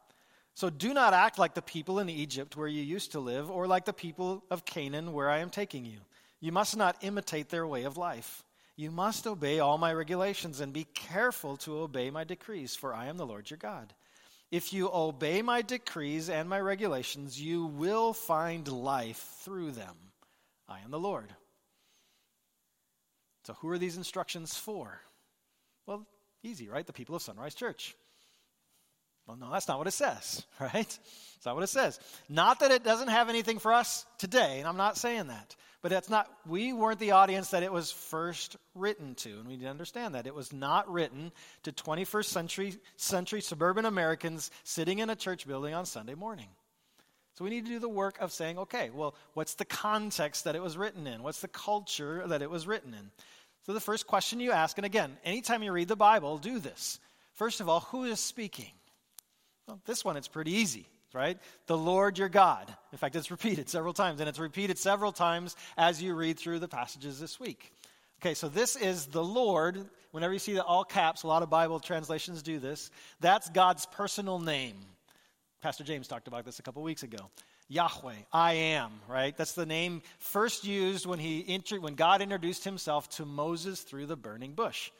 So 0.54 0.70
do 0.70 0.94
not 0.94 1.14
act 1.14 1.36
like 1.36 1.54
the 1.54 1.62
people 1.62 1.98
in 1.98 2.08
Egypt 2.08 2.56
where 2.56 2.68
you 2.68 2.82
used 2.82 3.12
to 3.12 3.20
live, 3.20 3.50
or 3.50 3.66
like 3.66 3.86
the 3.86 3.92
people 3.92 4.44
of 4.50 4.64
Canaan 4.64 5.12
where 5.12 5.28
I 5.28 5.38
am 5.38 5.50
taking 5.50 5.84
you. 5.84 5.98
You 6.44 6.52
must 6.52 6.76
not 6.76 6.98
imitate 7.00 7.48
their 7.48 7.66
way 7.66 7.84
of 7.84 7.96
life. 7.96 8.44
You 8.76 8.90
must 8.90 9.26
obey 9.26 9.60
all 9.60 9.78
my 9.78 9.94
regulations 9.94 10.60
and 10.60 10.74
be 10.74 10.84
careful 10.84 11.56
to 11.58 11.78
obey 11.78 12.10
my 12.10 12.24
decrees, 12.24 12.76
for 12.76 12.92
I 12.92 13.06
am 13.06 13.16
the 13.16 13.24
Lord 13.24 13.48
your 13.48 13.56
God. 13.56 13.94
If 14.50 14.70
you 14.70 14.90
obey 14.92 15.40
my 15.40 15.62
decrees 15.62 16.28
and 16.28 16.46
my 16.46 16.60
regulations, 16.60 17.40
you 17.40 17.64
will 17.64 18.12
find 18.12 18.68
life 18.68 19.26
through 19.40 19.70
them. 19.70 19.96
I 20.68 20.80
am 20.80 20.90
the 20.90 20.98
Lord. 20.98 21.32
So, 23.44 23.54
who 23.54 23.70
are 23.70 23.78
these 23.78 23.96
instructions 23.96 24.54
for? 24.54 25.00
Well, 25.86 26.06
easy, 26.42 26.68
right? 26.68 26.86
The 26.86 26.92
people 26.92 27.16
of 27.16 27.22
Sunrise 27.22 27.54
Church. 27.54 27.96
Well, 29.26 29.38
no, 29.38 29.50
that's 29.50 29.66
not 29.66 29.78
what 29.78 29.86
it 29.88 29.92
says, 29.92 30.44
right? 30.60 30.98
It's 31.36 31.46
not 31.46 31.54
what 31.54 31.64
it 31.64 31.68
says. 31.68 31.98
Not 32.28 32.60
that 32.60 32.70
it 32.70 32.84
doesn't 32.84 33.08
have 33.08 33.30
anything 33.30 33.58
for 33.58 33.72
us 33.72 34.04
today, 34.18 34.58
and 34.58 34.68
I'm 34.68 34.76
not 34.76 34.98
saying 34.98 35.28
that. 35.28 35.56
But 35.84 35.90
that's 35.90 36.08
not, 36.08 36.30
we 36.46 36.72
weren't 36.72 36.98
the 36.98 37.10
audience 37.10 37.50
that 37.50 37.62
it 37.62 37.70
was 37.70 37.92
first 37.92 38.56
written 38.74 39.14
to. 39.16 39.28
And 39.28 39.46
we 39.46 39.58
need 39.58 39.64
to 39.64 39.68
understand 39.68 40.14
that. 40.14 40.26
It 40.26 40.34
was 40.34 40.50
not 40.50 40.90
written 40.90 41.30
to 41.64 41.72
21st 41.72 42.24
century, 42.24 42.76
century 42.96 43.42
suburban 43.42 43.84
Americans 43.84 44.50
sitting 44.62 45.00
in 45.00 45.10
a 45.10 45.14
church 45.14 45.46
building 45.46 45.74
on 45.74 45.84
Sunday 45.84 46.14
morning. 46.14 46.48
So 47.34 47.44
we 47.44 47.50
need 47.50 47.66
to 47.66 47.70
do 47.70 47.80
the 47.80 47.88
work 47.90 48.18
of 48.18 48.32
saying, 48.32 48.60
okay, 48.60 48.88
well, 48.94 49.14
what's 49.34 49.56
the 49.56 49.66
context 49.66 50.44
that 50.44 50.56
it 50.56 50.62
was 50.62 50.78
written 50.78 51.06
in? 51.06 51.22
What's 51.22 51.42
the 51.42 51.48
culture 51.48 52.26
that 52.28 52.40
it 52.40 52.48
was 52.48 52.66
written 52.66 52.94
in? 52.94 53.10
So 53.66 53.74
the 53.74 53.78
first 53.78 54.06
question 54.06 54.40
you 54.40 54.52
ask, 54.52 54.78
and 54.78 54.86
again, 54.86 55.18
anytime 55.22 55.62
you 55.62 55.70
read 55.70 55.88
the 55.88 55.96
Bible, 55.96 56.38
do 56.38 56.60
this. 56.60 56.98
First 57.34 57.60
of 57.60 57.68
all, 57.68 57.80
who 57.80 58.04
is 58.04 58.20
speaking? 58.20 58.72
Well, 59.68 59.82
this 59.84 60.02
one, 60.02 60.16
it's 60.16 60.28
pretty 60.28 60.52
easy 60.52 60.86
right? 61.14 61.38
The 61.66 61.78
Lord 61.78 62.18
your 62.18 62.28
God. 62.28 62.70
In 62.92 62.98
fact, 62.98 63.16
it's 63.16 63.30
repeated 63.30 63.70
several 63.70 63.94
times, 63.94 64.20
and 64.20 64.28
it's 64.28 64.38
repeated 64.38 64.76
several 64.78 65.12
times 65.12 65.56
as 65.78 66.02
you 66.02 66.14
read 66.14 66.38
through 66.38 66.58
the 66.58 66.68
passages 66.68 67.18
this 67.18 67.40
week. 67.40 67.72
Okay, 68.20 68.34
so 68.34 68.48
this 68.48 68.76
is 68.76 69.06
the 69.06 69.24
Lord. 69.24 69.84
Whenever 70.10 70.32
you 70.32 70.38
see 70.38 70.54
the 70.54 70.64
all 70.64 70.84
caps, 70.84 71.22
a 71.22 71.26
lot 71.26 71.42
of 71.42 71.50
Bible 71.50 71.80
translations 71.80 72.42
do 72.42 72.58
this. 72.58 72.90
That's 73.20 73.48
God's 73.50 73.86
personal 73.86 74.38
name. 74.38 74.76
Pastor 75.62 75.84
James 75.84 76.08
talked 76.08 76.28
about 76.28 76.44
this 76.44 76.58
a 76.58 76.62
couple 76.62 76.82
weeks 76.82 77.02
ago. 77.02 77.30
Yahweh, 77.68 78.14
I 78.32 78.52
am, 78.52 78.90
right? 79.08 79.34
That's 79.36 79.52
the 79.52 79.66
name 79.66 80.02
first 80.18 80.64
used 80.64 81.06
when, 81.06 81.18
he, 81.18 81.60
when 81.80 81.94
God 81.94 82.20
introduced 82.20 82.64
himself 82.64 83.08
to 83.10 83.24
Moses 83.24 83.80
through 83.80 84.06
the 84.06 84.16
burning 84.16 84.52
bush. 84.52 84.90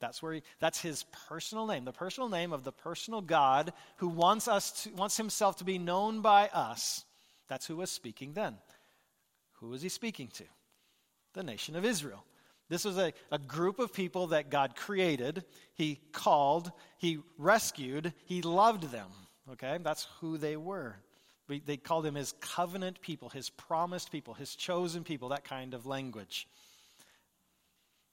That's 0.00 0.22
where 0.22 0.34
he, 0.34 0.42
that's 0.58 0.80
his 0.80 1.04
personal 1.28 1.66
name, 1.66 1.84
the 1.84 1.92
personal 1.92 2.28
name 2.28 2.52
of 2.52 2.64
the 2.64 2.72
personal 2.72 3.20
God 3.20 3.72
who 3.96 4.08
wants 4.08 4.48
us 4.48 4.84
to, 4.84 4.90
wants 4.90 5.16
himself 5.16 5.56
to 5.56 5.64
be 5.64 5.78
known 5.78 6.20
by 6.20 6.48
us. 6.48 7.04
That's 7.48 7.66
who 7.66 7.76
was 7.76 7.90
speaking 7.90 8.32
then. 8.32 8.56
Who 9.60 9.68
was 9.68 9.82
he 9.82 9.88
speaking 9.88 10.28
to? 10.34 10.44
The 11.34 11.42
nation 11.42 11.76
of 11.76 11.84
Israel. 11.84 12.24
This 12.68 12.84
was 12.84 12.98
a, 12.98 13.12
a 13.30 13.38
group 13.38 13.78
of 13.78 13.92
people 13.92 14.28
that 14.28 14.50
God 14.50 14.74
created, 14.74 15.44
He 15.74 16.00
called, 16.12 16.72
He 16.98 17.18
rescued, 17.38 18.12
He 18.24 18.42
loved 18.42 18.90
them. 18.90 19.10
Okay? 19.52 19.78
That's 19.82 20.06
who 20.20 20.38
they 20.38 20.56
were. 20.56 20.96
We, 21.46 21.60
they 21.60 21.76
called 21.76 22.06
him 22.06 22.14
His 22.14 22.32
covenant 22.40 23.00
people, 23.00 23.28
His 23.28 23.50
promised 23.50 24.10
people, 24.10 24.34
His 24.34 24.56
chosen 24.56 25.04
people, 25.04 25.28
that 25.28 25.44
kind 25.44 25.74
of 25.74 25.84
language. 25.86 26.48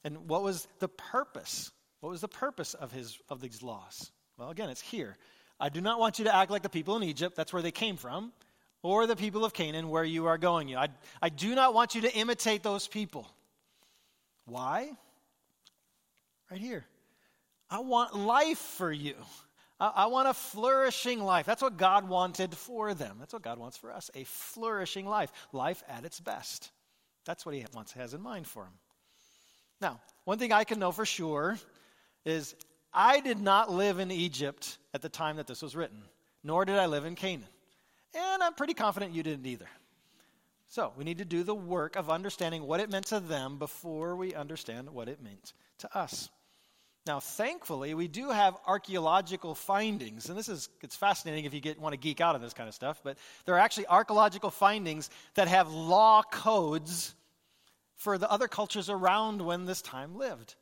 And 0.03 0.27
what 0.29 0.43
was 0.43 0.67
the 0.79 0.87
purpose 0.87 1.71
what 2.01 2.09
was 2.09 2.21
the 2.21 2.27
purpose 2.27 2.73
of, 2.73 2.91
his, 2.91 3.19
of 3.29 3.39
these 3.39 3.61
laws? 3.61 4.11
Well, 4.37 4.49
again, 4.49 4.69
it's 4.69 4.81
here. 4.81 5.17
I 5.59 5.69
do 5.69 5.81
not 5.81 5.99
want 5.99 6.17
you 6.17 6.25
to 6.25 6.35
act 6.35 6.49
like 6.51 6.63
the 6.63 6.69
people 6.69 6.97
in 6.97 7.03
Egypt, 7.03 7.35
that's 7.35 7.53
where 7.53 7.61
they 7.61 7.71
came 7.71 7.95
from, 7.95 8.33
or 8.81 9.05
the 9.05 9.15
people 9.15 9.45
of 9.45 9.53
Canaan, 9.53 9.89
where 9.89 10.03
you 10.03 10.25
are 10.25 10.39
going. 10.39 10.75
I, 10.75 10.89
I 11.21 11.29
do 11.29 11.53
not 11.53 11.75
want 11.75 11.93
you 11.93 12.01
to 12.01 12.13
imitate 12.13 12.63
those 12.63 12.87
people. 12.87 13.27
Why? 14.45 14.89
Right 16.49 16.59
here. 16.59 16.83
I 17.69 17.79
want 17.79 18.17
life 18.17 18.57
for 18.57 18.91
you. 18.91 19.13
I, 19.79 19.91
I 19.95 20.05
want 20.07 20.27
a 20.27 20.33
flourishing 20.33 21.23
life. 21.23 21.45
That's 21.45 21.61
what 21.61 21.77
God 21.77 22.09
wanted 22.09 22.55
for 22.55 22.95
them. 22.95 23.17
That's 23.19 23.31
what 23.31 23.43
God 23.43 23.59
wants 23.59 23.77
for 23.77 23.93
us 23.93 24.09
a 24.15 24.23
flourishing 24.23 25.05
life, 25.05 25.31
life 25.53 25.83
at 25.87 26.03
its 26.03 26.19
best. 26.19 26.71
That's 27.25 27.45
what 27.45 27.53
He 27.53 27.63
wants, 27.75 27.91
has 27.91 28.15
in 28.15 28.21
mind 28.21 28.47
for 28.47 28.63
them. 28.63 28.73
Now, 29.81 29.99
one 30.25 30.37
thing 30.37 30.53
I 30.53 30.63
can 30.63 30.79
know 30.79 30.91
for 30.91 31.05
sure 31.05 31.57
is 32.23 32.55
I 32.93 33.19
did 33.19 33.39
not 33.39 33.71
live 33.71 33.99
in 33.99 34.11
Egypt 34.11 34.77
at 34.93 35.01
the 35.01 35.09
time 35.09 35.37
that 35.37 35.47
this 35.47 35.61
was 35.61 35.75
written, 35.75 36.03
nor 36.43 36.65
did 36.65 36.77
I 36.77 36.85
live 36.85 37.05
in 37.05 37.15
Canaan. 37.15 37.47
And 38.13 38.43
I'm 38.43 38.53
pretty 38.53 38.73
confident 38.73 39.13
you 39.13 39.23
didn't 39.23 39.45
either. 39.45 39.67
So 40.67 40.93
we 40.95 41.03
need 41.03 41.17
to 41.17 41.25
do 41.25 41.43
the 41.43 41.55
work 41.55 41.95
of 41.95 42.09
understanding 42.09 42.63
what 42.63 42.79
it 42.79 42.89
meant 42.89 43.07
to 43.07 43.19
them 43.19 43.57
before 43.57 44.15
we 44.15 44.33
understand 44.33 44.89
what 44.89 45.09
it 45.09 45.21
meant 45.21 45.53
to 45.79 45.97
us. 45.97 46.29
Now, 47.07 47.19
thankfully, 47.19 47.95
we 47.95 48.07
do 48.07 48.29
have 48.29 48.55
archaeological 48.67 49.55
findings, 49.55 50.29
and 50.29 50.37
this 50.37 50.47
is 50.47 50.69
it's 50.81 50.95
fascinating 50.95 51.45
if 51.45 51.53
you 51.53 51.59
get, 51.59 51.79
want 51.79 51.93
to 51.93 51.97
geek 51.97 52.21
out 52.21 52.35
on 52.35 52.41
this 52.41 52.53
kind 52.53 52.69
of 52.69 52.75
stuff. 52.75 53.01
But 53.03 53.17
there 53.45 53.55
are 53.55 53.59
actually 53.59 53.87
archaeological 53.87 54.51
findings 54.51 55.09
that 55.33 55.47
have 55.47 55.71
law 55.73 56.21
codes 56.21 57.15
for 58.01 58.17
the 58.17 58.29
other 58.31 58.47
cultures 58.47 58.89
around 58.89 59.43
when 59.43 59.65
this 59.65 59.81
time 59.81 60.15
lived. 60.15 60.55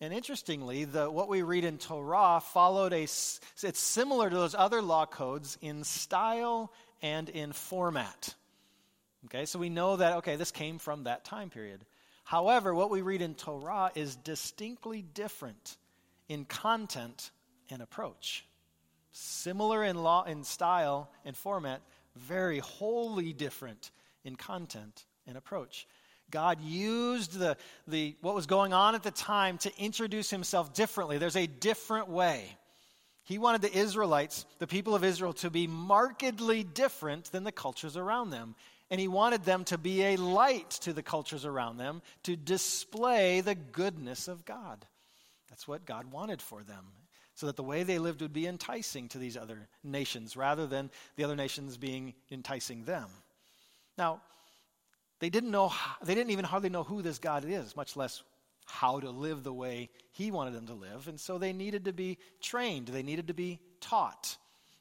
And 0.00 0.12
interestingly, 0.12 0.84
the, 0.84 1.08
what 1.08 1.28
we 1.28 1.42
read 1.42 1.64
in 1.64 1.78
Torah 1.78 2.42
followed 2.42 2.92
a, 2.92 3.02
it's 3.02 3.78
similar 3.78 4.28
to 4.28 4.36
those 4.36 4.56
other 4.56 4.82
law 4.82 5.06
codes 5.06 5.56
in 5.60 5.84
style 5.84 6.72
and 7.00 7.28
in 7.28 7.52
format. 7.52 8.34
Okay, 9.26 9.44
so 9.44 9.60
we 9.60 9.68
know 9.68 9.96
that, 9.96 10.16
okay, 10.16 10.34
this 10.34 10.50
came 10.50 10.78
from 10.78 11.04
that 11.04 11.24
time 11.24 11.48
period. 11.48 11.84
However, 12.24 12.74
what 12.74 12.90
we 12.90 13.02
read 13.02 13.22
in 13.22 13.34
Torah 13.34 13.92
is 13.94 14.16
distinctly 14.16 15.02
different 15.02 15.76
in 16.28 16.44
content 16.44 17.30
and 17.70 17.82
approach. 17.82 18.44
Similar 19.12 19.84
in 19.84 19.96
law, 20.02 20.24
in 20.24 20.42
style 20.42 21.08
and 21.24 21.36
format, 21.36 21.82
very 22.16 22.58
wholly 22.58 23.32
different 23.32 23.92
in 24.24 24.34
content 24.34 25.04
and 25.26 25.36
approach. 25.36 25.86
God 26.30 26.60
used 26.60 27.38
the, 27.38 27.56
the, 27.86 28.16
what 28.20 28.34
was 28.34 28.46
going 28.46 28.72
on 28.72 28.94
at 28.94 29.02
the 29.02 29.10
time 29.10 29.58
to 29.58 29.72
introduce 29.78 30.30
himself 30.30 30.74
differently. 30.74 31.18
There's 31.18 31.36
a 31.36 31.46
different 31.46 32.08
way. 32.08 32.56
He 33.24 33.38
wanted 33.38 33.62
the 33.62 33.76
Israelites, 33.76 34.44
the 34.58 34.66
people 34.66 34.94
of 34.94 35.04
Israel, 35.04 35.32
to 35.34 35.50
be 35.50 35.66
markedly 35.66 36.64
different 36.64 37.26
than 37.26 37.44
the 37.44 37.52
cultures 37.52 37.96
around 37.96 38.30
them. 38.30 38.54
And 38.90 39.00
he 39.00 39.06
wanted 39.06 39.44
them 39.44 39.64
to 39.66 39.78
be 39.78 40.02
a 40.02 40.16
light 40.16 40.70
to 40.82 40.92
the 40.92 41.02
cultures 41.02 41.44
around 41.44 41.76
them, 41.76 42.02
to 42.24 42.34
display 42.34 43.40
the 43.40 43.54
goodness 43.54 44.26
of 44.26 44.44
God. 44.44 44.84
That's 45.48 45.68
what 45.68 45.86
God 45.86 46.10
wanted 46.10 46.42
for 46.42 46.62
them, 46.64 46.86
so 47.34 47.46
that 47.46 47.56
the 47.56 47.62
way 47.62 47.84
they 47.84 47.98
lived 48.00 48.20
would 48.20 48.32
be 48.32 48.48
enticing 48.48 49.08
to 49.10 49.18
these 49.18 49.36
other 49.36 49.68
nations 49.84 50.36
rather 50.36 50.66
than 50.66 50.90
the 51.14 51.22
other 51.22 51.36
nations 51.36 51.76
being 51.76 52.14
enticing 52.32 52.84
them. 52.84 53.06
Now, 53.96 54.22
they 55.20 55.30
didn't 55.30 55.50
know, 55.50 55.72
they 56.02 56.14
didn't 56.14 56.30
even 56.30 56.44
hardly 56.44 56.70
know 56.70 56.82
who 56.82 57.02
this 57.02 57.18
God 57.18 57.44
is, 57.46 57.76
much 57.76 57.96
less 57.96 58.22
how 58.66 59.00
to 59.00 59.10
live 59.10 59.42
the 59.42 59.52
way 59.52 59.90
he 60.12 60.30
wanted 60.30 60.54
them 60.54 60.66
to 60.66 60.74
live. 60.74 61.08
And 61.08 61.18
so 61.20 61.38
they 61.38 61.52
needed 61.52 61.84
to 61.84 61.92
be 61.92 62.18
trained, 62.40 62.88
they 62.88 63.02
needed 63.02 63.28
to 63.28 63.34
be 63.34 63.60
taught. 63.80 64.36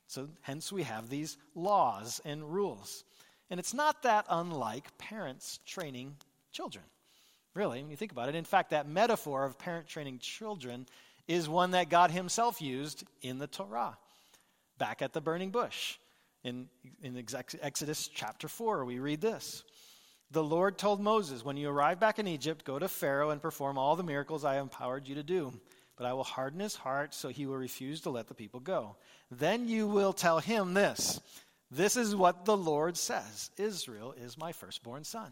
So 0.08 0.30
hence 0.42 0.72
we 0.72 0.84
have 0.84 1.10
these 1.10 1.38
laws 1.56 2.22
and 2.26 2.44
rules. 2.54 3.04
And 3.50 3.60
it's 3.60 3.74
not 3.74 4.04
that 4.04 4.26
unlike 4.30 4.98
parents 4.98 5.60
training 5.66 6.16
children. 6.52 6.86
Really, 7.54 7.82
when 7.82 7.90
you 7.90 7.98
think 7.98 8.12
about 8.12 8.30
it. 8.30 8.36
In 8.36 8.46
fact, 8.46 8.70
that 8.70 8.88
metaphor 8.88 9.44
of 9.44 9.58
parent 9.58 9.88
training 9.88 10.20
children 10.20 10.86
is 11.28 11.50
one 11.50 11.72
that 11.72 11.90
God 11.90 12.12
himself 12.12 12.62
used 12.62 13.04
in 13.22 13.38
the 13.38 13.48
Torah, 13.48 13.98
back 14.78 15.02
at 15.02 15.14
the 15.14 15.22
burning 15.22 15.50
bush. 15.50 15.98
In, 16.44 16.70
in 17.04 17.24
Exodus 17.62 18.08
chapter 18.08 18.48
4, 18.48 18.86
we 18.86 19.00
read 19.00 19.20
this 19.20 19.64
The 20.32 20.44
Lord 20.44 20.78
told 20.78 21.02
Moses, 21.02 21.44
When 21.44 21.58
you 21.58 21.70
arrive 21.70 22.00
back 22.00 22.20
in 22.20 22.28
Egypt, 22.28 22.64
go 22.64 22.78
to 22.78 22.88
Pharaoh 22.88 23.32
and 23.32 23.42
perform 23.42 23.78
all 23.78 23.96
the 23.96 24.04
miracles 24.04 24.46
I 24.46 24.60
empowered 24.60 25.08
you 25.08 25.16
to 25.16 25.24
do. 25.24 25.54
But 25.96 26.06
I 26.06 26.14
will 26.14 26.24
harden 26.24 26.60
his 26.60 26.76
heart 26.76 27.14
so 27.14 27.30
he 27.30 27.46
will 27.46 27.58
refuse 27.58 28.02
to 28.02 28.10
let 28.10 28.28
the 28.28 28.34
people 28.34 28.60
go. 28.60 28.96
Then 29.32 29.68
you 29.68 29.88
will 29.88 30.14
tell 30.14 30.40
him 30.40 30.74
this 30.74 31.20
This 31.72 31.98
is 31.98 32.16
what 32.16 32.46
the 32.46 32.56
Lord 32.56 32.96
says 32.96 33.50
Israel 33.58 34.14
is 34.14 34.38
my 34.38 34.52
firstborn 34.52 35.04
son. 35.04 35.32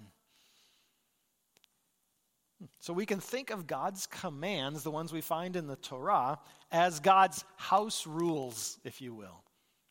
Hmm. 2.60 2.66
So 2.80 2.92
we 2.92 3.06
can 3.06 3.20
think 3.20 3.51
of 3.51 3.68
God's 3.68 4.08
commands, 4.08 4.84
the 4.84 4.92
ones 4.92 5.13
we 5.13 5.22
find 5.22 5.56
in 5.56 5.68
the 5.68 5.75
Torah, 5.75 6.39
as 6.72 7.00
God's 7.00 7.46
house 7.56 8.08
rules, 8.08 8.80
if 8.84 9.00
you 9.00 9.13
will. 9.13 9.44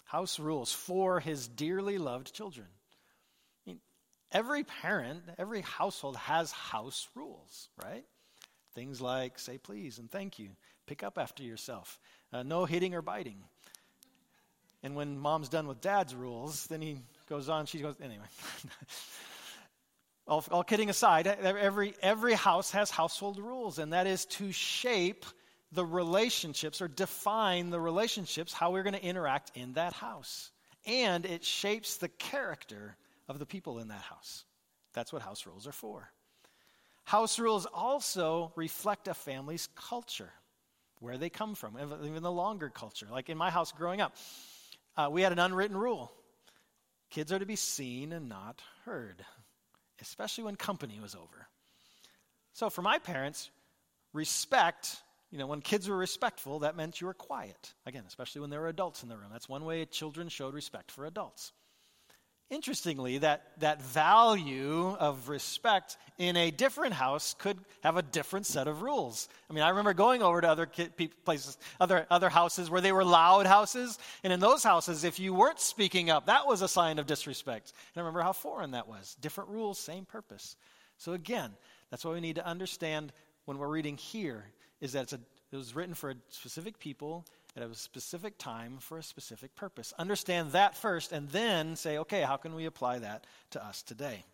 House 0.05 0.39
rules 0.39 0.73
for 0.73 1.21
his 1.21 1.47
dearly 1.47 1.97
loved 1.97 2.35
children. 2.35 2.67
Every 4.37 4.65
parent, 4.65 5.23
every 5.39 5.63
household 5.63 6.15
has 6.19 6.53
house 6.53 7.09
rules, 7.15 7.71
right? 7.83 8.05
Things 8.75 9.01
like 9.01 9.39
say 9.39 9.57
please 9.57 9.99
and 9.99 10.11
thank 10.11 10.39
you, 10.39 10.51
pick 10.87 11.03
up 11.03 11.17
after 11.17 11.43
yourself, 11.43 11.99
uh, 12.35 12.43
no 12.43 12.67
hitting 12.67 12.95
or 12.95 13.01
biting. 13.01 13.39
And 14.83 14.95
when 14.95 15.19
mom's 15.19 15.49
done 15.49 15.67
with 15.67 15.81
dad's 15.81 16.15
rules, 16.15 16.67
then 16.67 16.83
he 16.83 16.99
goes 17.31 17.49
on, 17.49 17.65
she 17.65 17.79
goes, 17.79 17.95
anyway. 17.99 18.27
all, 20.29 20.45
all 20.51 20.65
kidding 20.65 20.91
aside, 20.91 21.27
every, 21.27 21.95
every 22.03 22.35
house 22.35 22.73
has 22.73 22.91
household 22.91 23.39
rules, 23.39 23.79
and 23.79 23.95
that 23.95 24.07
is 24.07 24.27
to 24.27 24.53
shape 24.53 25.25
the 25.73 25.85
relationships 25.85 26.83
or 26.83 26.89
define 26.89 27.71
the 27.71 27.81
relationships, 27.81 28.53
how 28.53 28.71
we're 28.71 28.83
going 28.83 28.93
to 28.93 29.03
interact 29.03 29.53
in 29.55 29.73
that 29.73 29.95
house. 29.95 30.51
And 30.85 31.25
it 31.25 31.43
shapes 31.43 31.97
the 31.97 32.09
character 32.09 32.99
of 33.29 33.39
the 33.39 33.47
people 33.47 33.79
in 33.79 33.89
that 33.89 34.03
house. 34.03 34.45
That's 34.93 35.13
what 35.13 35.23
house 35.23 35.47
rules 35.47 35.67
are 35.67 35.73
for. 35.73 36.11
House 37.05 37.39
rules 37.39 37.67
also 37.67 38.53
reflect 38.57 39.09
a 39.09 39.15
family's 39.15 39.69
culture, 39.77 40.31
where 40.99 41.19
they 41.19 41.31
come 41.31 41.55
from, 41.55 41.77
even 42.05 42.23
the 42.23 42.33
longer 42.33 42.69
culture. 42.69 43.07
Like 43.11 43.29
in 43.29 43.39
my 43.39 43.51
house 43.51 43.73
growing 43.73 44.01
up, 44.01 44.17
uh, 44.97 45.09
we 45.11 45.23
had 45.23 45.33
an 45.33 45.39
unwritten 45.39 45.77
rule 45.77 46.13
kids 47.09 47.33
are 47.33 47.39
to 47.39 47.47
be 47.47 47.57
seen 47.57 48.13
and 48.13 48.29
not 48.29 48.61
heard 48.85 49.25
especially 50.01 50.45
when 50.45 50.57
company 50.57 50.99
was 51.01 51.15
over. 51.15 51.49
So 52.53 52.71
for 52.71 52.83
my 52.83 52.99
parents, 52.99 53.51
respect, 54.13 54.97
you 55.31 55.39
know, 55.39 55.47
when 55.47 55.61
kids 55.61 55.89
were 55.89 55.97
respectful, 55.97 56.61
that 56.61 56.77
meant 56.77 57.01
you 57.01 57.07
were 57.07 57.15
quiet. 57.15 57.75
Again, 57.87 58.05
especially 58.07 58.41
when 58.41 58.51
there 58.51 58.61
were 58.61 58.69
adults 58.69 59.03
in 59.03 59.09
the 59.09 59.17
room. 59.17 59.29
That's 59.33 59.49
one 59.49 59.65
way 59.65 59.85
children 59.85 60.29
showed 60.29 60.55
respect 60.55 60.91
for 60.91 61.07
adults. 61.07 61.53
Interestingly, 62.49 63.19
that, 63.19 63.43
that 63.59 63.83
value 63.83 64.91
of 65.01 65.29
respect 65.29 65.97
in 66.17 66.37
a 66.37 66.53
different 66.53 66.95
house 66.95 67.35
could 67.37 67.59
have 67.83 67.97
a 67.97 68.03
different 68.03 68.47
set 68.47 68.69
of 68.69 68.83
rules. 68.83 69.29
I 69.51 69.53
mean, 69.53 69.65
I 69.65 69.71
remember 69.71 69.95
going 69.95 70.23
over 70.23 70.41
to 70.41 70.49
other 70.49 70.69
places, 71.25 71.59
other, 71.81 72.07
other 72.09 72.29
houses 72.29 72.71
where 72.71 72.81
they 72.81 72.93
were 72.93 73.05
loud 73.05 73.47
houses, 73.47 73.99
and 74.23 74.33
in 74.33 74.39
those 74.39 74.63
houses, 74.63 75.03
if 75.03 75.19
you 75.19 75.35
weren't 75.35 75.59
speaking 75.59 76.09
up, 76.09 76.27
that 76.27 76.47
was 76.47 76.63
a 76.63 76.69
sign 76.69 77.01
of 77.01 77.07
disrespect. 77.07 77.73
And 77.95 78.01
I 78.01 78.05
remember 78.05 78.23
how 78.23 78.33
foreign 78.33 78.71
that 78.73 78.87
was. 78.87 79.17
Different 79.21 79.51
rules, 79.51 79.77
same 79.77 80.05
purpose. 80.05 80.55
So 80.99 81.15
again, 81.15 81.51
that's 81.91 82.05
what 82.05 82.15
we 82.15 82.21
need 82.21 82.37
to 82.37 82.47
understand 82.47 83.13
when 83.47 83.59
we're 83.59 83.67
reading 83.67 83.97
here, 83.97 84.45
is 84.81 84.93
that 84.93 85.13
a, 85.13 85.21
it 85.51 85.57
was 85.57 85.75
written 85.75 85.95
for 85.95 86.11
a 86.11 86.17
specific 86.29 86.79
people 86.79 87.27
at 87.57 87.63
a 87.63 87.75
specific 87.75 88.39
time 88.39 88.79
for 88.79 88.99
a 88.99 89.03
specific 89.03 89.55
purpose. 89.55 89.95
Understand 89.99 90.53
that 90.53 90.77
first, 90.77 91.13
and 91.13 91.29
then 91.31 91.77
say, 91.77 91.99
okay, 91.99 92.23
how 92.23 92.37
can 92.37 92.55
we 92.55 92.67
apply 92.67 92.99
that 92.99 93.27
to 93.51 93.65
us 93.65 93.83
today? 93.83 94.25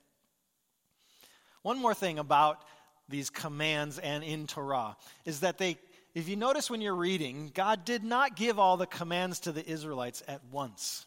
One 1.62 1.79
more 1.79 1.95
thing 1.95 2.19
about 2.19 2.62
these 3.09 3.31
commands 3.31 3.99
and 3.99 4.25
in 4.25 4.47
Torah 4.47 4.97
is 5.25 5.41
that 5.41 5.59
they, 5.59 5.76
if 6.14 6.29
you 6.29 6.37
notice 6.37 6.71
when 6.71 6.80
you're 6.80 6.95
reading, 6.95 7.50
God 7.54 7.85
did 7.85 8.02
not 8.02 8.37
give 8.37 8.58
all 8.58 8.76
the 8.76 8.87
commands 8.87 9.41
to 9.41 9.52
the 9.52 9.65
Israelites 9.69 10.23
at 10.26 10.41
once. 10.50 11.06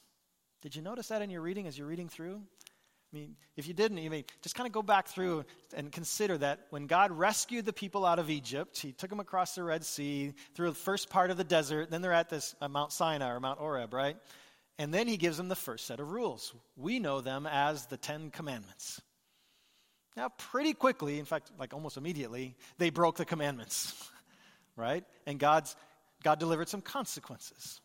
Did 0.61 0.75
you 0.75 0.81
notice 0.81 1.09
that 1.09 1.21
in 1.21 1.29
your 1.29 1.41
reading 1.41 1.67
as 1.67 1.77
you're 1.77 1.87
reading 1.87 2.09
through? 2.09 2.41
I 3.15 3.17
mean, 3.17 3.35
if 3.55 3.65
you 3.65 3.73
didn't, 3.73 3.99
you 3.99 4.09
may 4.09 4.25
just 4.41 4.55
kind 4.55 4.67
of 4.67 4.73
go 4.73 4.81
back 4.81 5.07
through 5.07 5.45
and 5.73 5.89
consider 5.89 6.37
that 6.39 6.67
when 6.69 6.85
God 6.85 7.13
rescued 7.13 7.63
the 7.63 7.71
people 7.71 8.05
out 8.05 8.19
of 8.19 8.29
Egypt, 8.29 8.77
He 8.77 8.91
took 8.91 9.09
them 9.09 9.21
across 9.21 9.55
the 9.55 9.63
Red 9.63 9.85
Sea 9.85 10.33
through 10.53 10.71
the 10.71 10.75
first 10.75 11.09
part 11.09 11.31
of 11.31 11.37
the 11.37 11.45
desert. 11.45 11.89
Then 11.89 12.01
they're 12.01 12.11
at 12.11 12.29
this 12.29 12.55
uh, 12.59 12.67
Mount 12.67 12.91
Sinai 12.91 13.29
or 13.29 13.39
Mount 13.39 13.57
Horeb, 13.57 13.93
right? 13.93 14.17
And 14.77 14.93
then 14.93 15.07
He 15.07 15.15
gives 15.15 15.37
them 15.37 15.47
the 15.47 15.55
first 15.55 15.87
set 15.87 16.01
of 16.01 16.11
rules. 16.11 16.53
We 16.75 16.99
know 16.99 17.21
them 17.21 17.47
as 17.49 17.85
the 17.85 17.95
Ten 17.95 18.31
Commandments. 18.31 19.01
Now, 20.17 20.27
pretty 20.37 20.73
quickly, 20.73 21.17
in 21.17 21.23
fact, 21.23 21.51
like 21.57 21.73
almost 21.73 21.95
immediately, 21.95 22.57
they 22.79 22.89
broke 22.89 23.15
the 23.15 23.23
commandments, 23.23 24.09
right? 24.75 25.05
And 25.25 25.39
God's 25.39 25.73
God 26.21 26.37
delivered 26.37 26.67
some 26.67 26.81
consequences. 26.81 27.79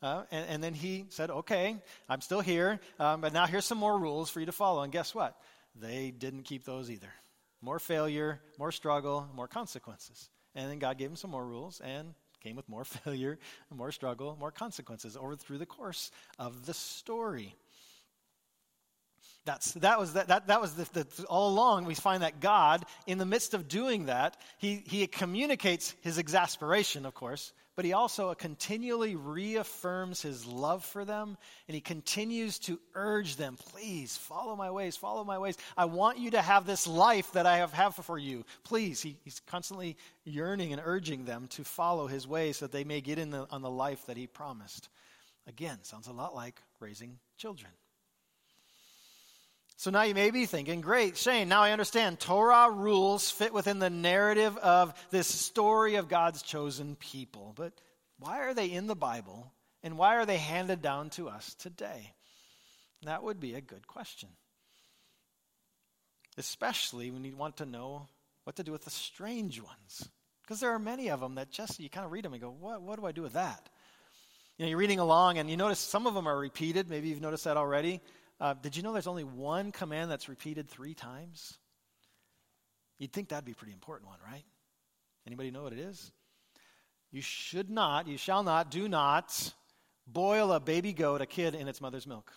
Uh, 0.00 0.22
and, 0.30 0.48
and, 0.48 0.64
then 0.64 0.74
he 0.74 1.06
said, 1.08 1.30
Okay, 1.30 1.76
I'm 2.08 2.20
still 2.20 2.40
here, 2.40 2.78
um, 3.00 3.20
but 3.20 3.32
now 3.32 3.46
here's 3.46 3.64
some 3.64 3.78
more 3.78 3.98
rules 3.98 4.30
for 4.30 4.38
you 4.38 4.46
to 4.46 4.52
follow. 4.52 4.82
And 4.82 4.92
guess 4.92 5.14
what? 5.14 5.36
They 5.74 6.12
didn't 6.16 6.44
keep 6.44 6.64
those 6.64 6.90
either. 6.90 7.12
More 7.60 7.80
failure, 7.80 8.40
more 8.58 8.70
struggle, 8.70 9.28
more 9.34 9.48
consequences. 9.48 10.30
And 10.54 10.70
then 10.70 10.78
God 10.78 10.98
gave 10.98 11.10
him 11.10 11.16
some 11.16 11.30
more 11.30 11.44
rules 11.44 11.80
and 11.80 12.14
came 12.40 12.54
with 12.54 12.68
more 12.68 12.84
failure, 13.04 13.38
more 13.74 13.92
struggle, 13.92 14.36
more 14.38 14.52
consequences 14.52 15.16
over 15.16 15.34
through 15.34 15.58
the 15.58 15.66
course 15.66 16.10
of 16.38 16.66
the 16.66 16.74
story. 16.74 17.54
That's, 19.44 19.72
that 19.74 19.98
was, 19.98 20.12
that, 20.12 20.28
that, 20.28 20.48
that 20.48 20.60
was 20.60 20.74
the, 20.74 20.86
the, 20.92 21.24
all 21.24 21.50
along, 21.50 21.86
we 21.86 21.94
find 21.94 22.22
that 22.22 22.38
God, 22.38 22.84
in 23.06 23.16
the 23.16 23.24
midst 23.24 23.54
of 23.54 23.66
doing 23.66 24.06
that, 24.06 24.36
he, 24.58 24.82
he 24.86 25.06
communicates 25.06 25.94
his 26.02 26.18
exasperation, 26.18 27.06
of 27.06 27.14
course, 27.14 27.52
but 27.78 27.84
he 27.84 27.92
also 27.92 28.34
continually 28.34 29.14
reaffirms 29.14 30.20
his 30.20 30.44
love 30.44 30.84
for 30.84 31.04
them 31.04 31.38
and 31.68 31.76
he 31.76 31.80
continues 31.80 32.58
to 32.58 32.80
urge 32.96 33.36
them 33.36 33.56
please 33.56 34.16
follow 34.16 34.56
my 34.56 34.68
ways 34.68 34.96
follow 34.96 35.22
my 35.22 35.38
ways. 35.38 35.56
I 35.76 35.84
want 35.84 36.18
you 36.18 36.32
to 36.32 36.42
have 36.42 36.66
this 36.66 36.88
life 36.88 37.30
that 37.34 37.46
i 37.46 37.58
have, 37.58 37.72
have 37.72 37.94
for 37.94 38.18
you. 38.18 38.44
Please. 38.64 39.00
He, 39.00 39.16
he's 39.22 39.38
constantly 39.46 39.96
yearning 40.24 40.72
and 40.72 40.82
urging 40.84 41.24
them 41.24 41.46
to 41.50 41.62
follow 41.62 42.08
his 42.08 42.26
ways 42.26 42.56
so 42.56 42.64
that 42.64 42.72
they 42.72 42.82
may 42.82 43.00
get 43.00 43.16
in 43.16 43.30
the, 43.30 43.46
on 43.48 43.62
the 43.62 43.70
life 43.70 44.06
that 44.06 44.16
he 44.16 44.26
promised. 44.26 44.88
Again 45.46 45.78
sounds 45.82 46.08
a 46.08 46.12
lot 46.12 46.34
like 46.34 46.60
raising 46.80 47.20
children 47.36 47.70
so 49.78 49.92
now 49.92 50.02
you 50.02 50.12
may 50.12 50.32
be 50.32 50.44
thinking, 50.44 50.80
great, 50.80 51.16
Shane, 51.16 51.48
now 51.48 51.62
I 51.62 51.70
understand. 51.70 52.18
Torah 52.18 52.68
rules 52.68 53.30
fit 53.30 53.54
within 53.54 53.78
the 53.78 53.88
narrative 53.88 54.56
of 54.56 54.92
this 55.12 55.28
story 55.28 55.94
of 55.94 56.08
God's 56.08 56.42
chosen 56.42 56.96
people. 56.96 57.52
But 57.56 57.72
why 58.18 58.40
are 58.40 58.54
they 58.54 58.66
in 58.66 58.88
the 58.88 58.96
Bible 58.96 59.52
and 59.84 59.96
why 59.96 60.16
are 60.16 60.26
they 60.26 60.36
handed 60.36 60.82
down 60.82 61.10
to 61.10 61.28
us 61.28 61.54
today? 61.54 62.12
That 63.04 63.22
would 63.22 63.38
be 63.38 63.54
a 63.54 63.60
good 63.60 63.86
question. 63.86 64.30
Especially 66.36 67.12
when 67.12 67.22
you 67.22 67.36
want 67.36 67.58
to 67.58 67.64
know 67.64 68.08
what 68.42 68.56
to 68.56 68.64
do 68.64 68.72
with 68.72 68.82
the 68.82 68.90
strange 68.90 69.62
ones. 69.62 70.08
Because 70.42 70.58
there 70.58 70.70
are 70.70 70.80
many 70.80 71.08
of 71.10 71.20
them 71.20 71.36
that 71.36 71.52
just, 71.52 71.78
you 71.78 71.88
kind 71.88 72.04
of 72.04 72.10
read 72.10 72.24
them 72.24 72.32
and 72.32 72.42
go, 72.42 72.50
what, 72.50 72.82
what 72.82 72.98
do 72.98 73.06
I 73.06 73.12
do 73.12 73.22
with 73.22 73.34
that? 73.34 73.68
You 74.56 74.64
know, 74.64 74.70
you're 74.70 74.78
reading 74.78 74.98
along 74.98 75.38
and 75.38 75.48
you 75.48 75.56
notice 75.56 75.78
some 75.78 76.08
of 76.08 76.14
them 76.14 76.26
are 76.26 76.36
repeated. 76.36 76.90
Maybe 76.90 77.06
you've 77.06 77.20
noticed 77.20 77.44
that 77.44 77.56
already. 77.56 78.00
Uh, 78.40 78.54
did 78.54 78.76
you 78.76 78.82
know 78.82 78.92
there's 78.92 79.06
only 79.06 79.24
one 79.24 79.72
command 79.72 80.10
that's 80.10 80.28
repeated 80.28 80.68
three 80.68 80.94
times? 80.94 81.58
You'd 82.98 83.12
think 83.12 83.28
that'd 83.28 83.44
be 83.44 83.52
a 83.52 83.54
pretty 83.54 83.72
important 83.72 84.08
one, 84.08 84.18
right? 84.24 84.44
Anybody 85.26 85.50
know 85.50 85.62
what 85.62 85.72
it 85.72 85.78
is? 85.78 86.12
You 87.10 87.20
should 87.20 87.70
not, 87.70 88.06
you 88.06 88.16
shall 88.16 88.42
not, 88.42 88.70
do 88.70 88.88
not 88.88 89.54
boil 90.06 90.52
a 90.52 90.60
baby 90.60 90.92
goat, 90.92 91.20
a 91.20 91.26
kid, 91.26 91.54
in 91.54 91.68
its 91.68 91.80
mother's 91.80 92.06
milk. 92.06 92.32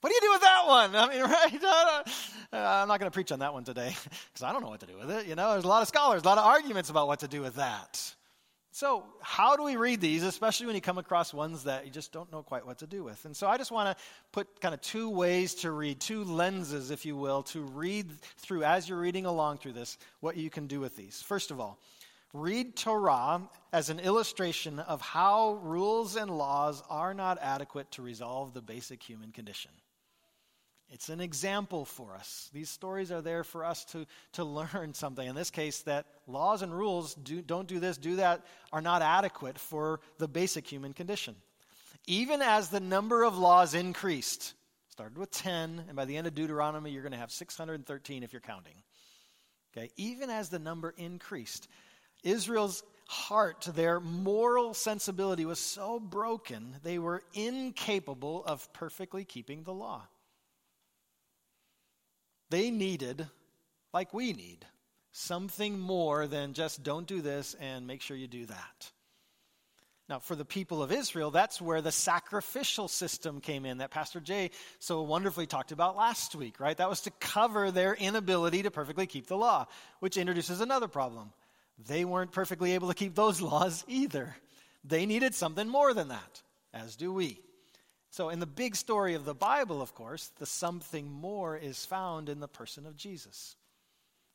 What 0.00 0.10
do 0.10 0.14
you 0.14 0.20
do 0.20 0.30
with 0.30 0.40
that 0.40 0.66
one? 0.66 0.96
I 0.96 1.08
mean, 1.08 1.22
right? 1.24 2.04
I'm 2.52 2.88
not 2.88 3.00
going 3.00 3.10
to 3.10 3.14
preach 3.14 3.32
on 3.32 3.40
that 3.40 3.52
one 3.52 3.64
today 3.64 3.94
because 4.32 4.42
I 4.42 4.52
don't 4.52 4.62
know 4.62 4.70
what 4.70 4.80
to 4.80 4.86
do 4.86 4.96
with 4.98 5.10
it. 5.10 5.26
You 5.26 5.34
know, 5.34 5.52
there's 5.52 5.64
a 5.64 5.68
lot 5.68 5.82
of 5.82 5.88
scholars, 5.88 6.22
a 6.22 6.26
lot 6.26 6.38
of 6.38 6.44
arguments 6.44 6.90
about 6.90 7.06
what 7.06 7.20
to 7.20 7.28
do 7.28 7.42
with 7.42 7.56
that. 7.56 8.14
So, 8.72 9.04
how 9.20 9.56
do 9.56 9.64
we 9.64 9.76
read 9.76 10.00
these, 10.00 10.22
especially 10.22 10.66
when 10.66 10.76
you 10.76 10.80
come 10.80 10.98
across 10.98 11.34
ones 11.34 11.64
that 11.64 11.84
you 11.84 11.90
just 11.90 12.12
don't 12.12 12.30
know 12.30 12.44
quite 12.44 12.64
what 12.64 12.78
to 12.78 12.86
do 12.86 13.02
with? 13.02 13.24
And 13.24 13.36
so, 13.36 13.48
I 13.48 13.58
just 13.58 13.72
want 13.72 13.96
to 13.96 14.02
put 14.30 14.60
kind 14.60 14.72
of 14.72 14.80
two 14.80 15.10
ways 15.10 15.54
to 15.56 15.72
read, 15.72 16.00
two 16.00 16.22
lenses, 16.22 16.92
if 16.92 17.04
you 17.04 17.16
will, 17.16 17.42
to 17.44 17.62
read 17.62 18.08
through 18.38 18.62
as 18.62 18.88
you're 18.88 19.00
reading 19.00 19.26
along 19.26 19.58
through 19.58 19.72
this, 19.72 19.98
what 20.20 20.36
you 20.36 20.50
can 20.50 20.68
do 20.68 20.78
with 20.78 20.94
these. 20.94 21.20
First 21.20 21.50
of 21.50 21.58
all, 21.58 21.80
read 22.32 22.76
Torah 22.76 23.42
as 23.72 23.90
an 23.90 23.98
illustration 23.98 24.78
of 24.78 25.00
how 25.00 25.58
rules 25.62 26.14
and 26.14 26.30
laws 26.30 26.80
are 26.88 27.12
not 27.12 27.38
adequate 27.42 27.90
to 27.92 28.02
resolve 28.02 28.54
the 28.54 28.62
basic 28.62 29.02
human 29.02 29.32
condition. 29.32 29.72
It's 30.92 31.08
an 31.08 31.20
example 31.20 31.84
for 31.84 32.14
us. 32.14 32.50
These 32.52 32.68
stories 32.68 33.12
are 33.12 33.22
there 33.22 33.44
for 33.44 33.64
us 33.64 33.84
to, 33.86 34.06
to 34.32 34.44
learn 34.74 34.92
something. 34.92 35.26
In 35.26 35.34
this 35.34 35.50
case, 35.50 35.82
that 35.82 36.06
laws 36.26 36.62
and 36.62 36.76
rules 36.76 37.14
do, 37.14 37.42
don't 37.42 37.68
do 37.68 37.78
this, 37.78 37.96
do 37.96 38.16
that, 38.16 38.44
are 38.72 38.82
not 38.82 39.02
adequate 39.02 39.58
for 39.58 40.00
the 40.18 40.28
basic 40.28 40.66
human 40.66 40.92
condition. 40.92 41.36
even 42.06 42.42
as 42.42 42.70
the 42.70 42.80
number 42.80 43.22
of 43.22 43.38
laws 43.38 43.74
increased, 43.74 44.54
started 44.88 45.16
with 45.16 45.30
10, 45.30 45.84
and 45.86 45.96
by 45.96 46.04
the 46.04 46.16
end 46.16 46.26
of 46.26 46.34
Deuteronomy, 46.34 46.90
you're 46.90 47.02
going 47.02 47.12
to 47.12 47.18
have 47.18 47.30
613 47.30 48.22
if 48.22 48.32
you're 48.32 48.40
counting. 48.40 48.82
Okay, 49.72 49.90
even 49.96 50.30
as 50.30 50.48
the 50.48 50.58
number 50.58 50.92
increased, 50.96 51.68
Israel's 52.24 52.82
heart, 53.06 53.68
their 53.74 54.00
moral 54.00 54.74
sensibility 54.74 55.44
was 55.44 55.60
so 55.60 56.00
broken, 56.00 56.76
they 56.82 56.98
were 56.98 57.22
incapable 57.34 58.44
of 58.44 58.72
perfectly 58.72 59.24
keeping 59.24 59.62
the 59.62 59.72
law. 59.72 60.08
They 62.50 62.70
needed, 62.70 63.26
like 63.92 64.12
we 64.12 64.32
need, 64.32 64.66
something 65.12 65.78
more 65.78 66.26
than 66.26 66.52
just 66.52 66.82
don't 66.82 67.06
do 67.06 67.20
this 67.20 67.54
and 67.54 67.86
make 67.86 68.02
sure 68.02 68.16
you 68.16 68.28
do 68.28 68.46
that. 68.46 68.90
Now, 70.08 70.18
for 70.18 70.34
the 70.34 70.44
people 70.44 70.82
of 70.82 70.90
Israel, 70.90 71.30
that's 71.30 71.62
where 71.62 71.80
the 71.80 71.92
sacrificial 71.92 72.88
system 72.88 73.40
came 73.40 73.64
in 73.64 73.78
that 73.78 73.92
Pastor 73.92 74.18
Jay 74.18 74.50
so 74.80 75.02
wonderfully 75.02 75.46
talked 75.46 75.70
about 75.70 75.96
last 75.96 76.34
week, 76.34 76.58
right? 76.58 76.76
That 76.76 76.90
was 76.90 77.02
to 77.02 77.12
cover 77.20 77.70
their 77.70 77.94
inability 77.94 78.64
to 78.64 78.72
perfectly 78.72 79.06
keep 79.06 79.28
the 79.28 79.36
law, 79.36 79.68
which 80.00 80.16
introduces 80.16 80.60
another 80.60 80.88
problem. 80.88 81.32
They 81.86 82.04
weren't 82.04 82.32
perfectly 82.32 82.72
able 82.72 82.88
to 82.88 82.94
keep 82.94 83.14
those 83.14 83.40
laws 83.40 83.84
either. 83.86 84.34
They 84.82 85.06
needed 85.06 85.36
something 85.36 85.68
more 85.68 85.94
than 85.94 86.08
that, 86.08 86.42
as 86.74 86.96
do 86.96 87.12
we. 87.12 87.40
So, 88.10 88.28
in 88.28 88.40
the 88.40 88.46
big 88.46 88.74
story 88.74 89.14
of 89.14 89.24
the 89.24 89.34
Bible, 89.34 89.80
of 89.80 89.94
course, 89.94 90.32
the 90.38 90.46
something 90.46 91.10
more 91.10 91.56
is 91.56 91.86
found 91.86 92.28
in 92.28 92.40
the 92.40 92.48
person 92.48 92.86
of 92.86 92.96
Jesus. 92.96 93.56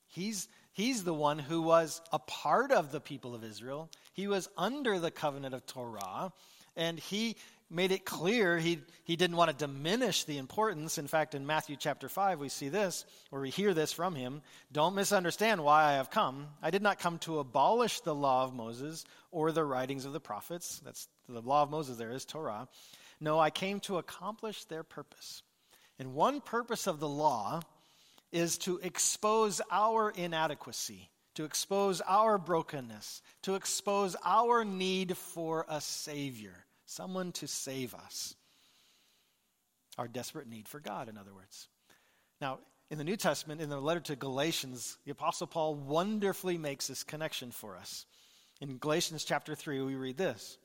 He's 0.07 0.47
He's 0.75 1.05
the 1.05 1.13
one 1.13 1.39
who 1.39 1.61
was 1.61 2.01
a 2.11 2.19
part 2.19 2.73
of 2.73 2.91
the 2.91 2.99
people 2.99 3.33
of 3.33 3.45
Israel. 3.45 3.89
He 4.11 4.27
was 4.27 4.49
under 4.57 4.99
the 4.99 5.09
covenant 5.09 5.55
of 5.55 5.65
Torah, 5.65 6.33
and 6.75 6.99
he 6.99 7.37
made 7.69 7.93
it 7.93 8.03
clear 8.03 8.57
he, 8.57 8.79
he 9.05 9.15
didn't 9.15 9.37
want 9.37 9.49
to 9.49 9.55
diminish 9.55 10.25
the 10.25 10.37
importance. 10.37 10.97
In 10.97 11.07
fact, 11.07 11.33
in 11.33 11.45
Matthew 11.45 11.77
chapter 11.79 12.09
5, 12.09 12.41
we 12.41 12.49
see 12.49 12.67
this, 12.67 13.05
or 13.31 13.39
we 13.39 13.51
hear 13.51 13.73
this 13.73 13.93
from 13.93 14.15
him 14.15 14.41
Don't 14.73 14.95
misunderstand 14.95 15.63
why 15.63 15.85
I 15.85 15.93
have 15.93 16.09
come. 16.09 16.47
I 16.61 16.71
did 16.71 16.81
not 16.81 16.99
come 16.99 17.19
to 17.19 17.39
abolish 17.39 18.01
the 18.01 18.13
law 18.13 18.43
of 18.43 18.53
Moses 18.53 19.05
or 19.31 19.53
the 19.53 19.63
writings 19.63 20.03
of 20.03 20.11
the 20.11 20.19
prophets. 20.19 20.81
That's 20.83 21.07
the 21.29 21.39
law 21.39 21.63
of 21.63 21.69
Moses, 21.69 21.95
there 21.95 22.11
is 22.11 22.25
Torah. 22.25 22.67
No, 23.19 23.39
I 23.39 23.49
came 23.49 23.79
to 23.81 23.97
accomplish 23.97 24.65
their 24.65 24.83
purpose. 24.83 25.41
And 25.97 26.13
one 26.13 26.41
purpose 26.41 26.87
of 26.87 26.99
the 26.99 27.07
law 27.07 27.61
is 28.31 28.57
to 28.59 28.79
expose 28.79 29.61
our 29.71 30.09
inadequacy, 30.09 31.09
to 31.35 31.45
expose 31.45 32.01
our 32.01 32.37
brokenness, 32.37 33.21
to 33.43 33.55
expose 33.55 34.15
our 34.25 34.65
need 34.65 35.15
for 35.15 35.65
a 35.69 35.79
Savior, 35.79 36.65
someone 36.85 37.31
to 37.33 37.47
save 37.47 37.93
us. 37.93 38.35
Our 39.97 40.09
desperate 40.09 40.49
need 40.49 40.67
for 40.67 40.81
God, 40.81 41.07
in 41.07 41.17
other 41.17 41.33
words. 41.33 41.69
Now, 42.41 42.59
in 42.91 42.97
the 42.97 43.05
New 43.05 43.15
Testament, 43.15 43.61
in 43.61 43.69
the 43.69 43.79
letter 43.79 44.01
to 44.01 44.15
Galatians, 44.15 44.97
the 45.05 45.11
Apostle 45.11 45.47
Paul 45.47 45.75
wonderfully 45.75 46.57
makes 46.57 46.87
this 46.87 47.03
connection 47.03 47.51
for 47.51 47.77
us. 47.77 48.05
In 48.59 48.77
Galatians 48.77 49.23
chapter 49.23 49.55
3, 49.55 49.81
we 49.81 49.95
read 49.95 50.17
this 50.17 50.57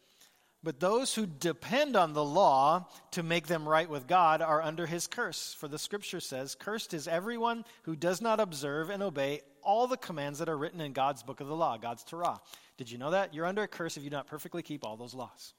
but 0.62 0.79
those 0.79 1.14
who 1.14 1.27
depend 1.27 1.96
on 1.96 2.12
the 2.12 2.25
law 2.25 2.87
to 3.12 3.23
make 3.23 3.46
them 3.46 3.66
right 3.68 3.88
with 3.88 4.07
God 4.07 4.42
are 4.42 4.61
under 4.61 4.87
his 4.87 5.07
curse. 5.07 5.57
For 5.59 5.68
the 5.68 5.79
scripture 5.79 6.20
says, 6.20 6.55
Cursed 6.55 6.92
is 6.92 7.09
everyone 7.09 7.64
who 7.85 7.96
does 7.96 8.20
not 8.20 8.40
observe 8.40 8.90
and 8.90 9.03
obey 9.03 9.40
all 9.62 9.87
the 9.87 9.96
commands 9.96 10.38
that 10.38 10.51
are 10.51 10.59
written 10.59 10.81
in 10.81 10.92
God's 10.92 11.23
book 11.23 11.40
of 11.40 11.46
the 11.46 11.57
law, 11.57 11.79
God's 11.79 12.05
Torah. 12.05 12.40
Did 12.77 12.90
you 12.90 12.99
know 12.99 13.12
that? 13.12 13.33
You're 13.33 13.46
under 13.46 13.62
a 13.62 13.68
curse 13.68 13.96
if 13.96 14.03
you 14.03 14.11
do 14.11 14.16
not 14.16 14.27
perfectly 14.27 14.62
keep 14.62 14.85
all 14.85 14.96
those 14.96 15.14
laws. 15.14 15.55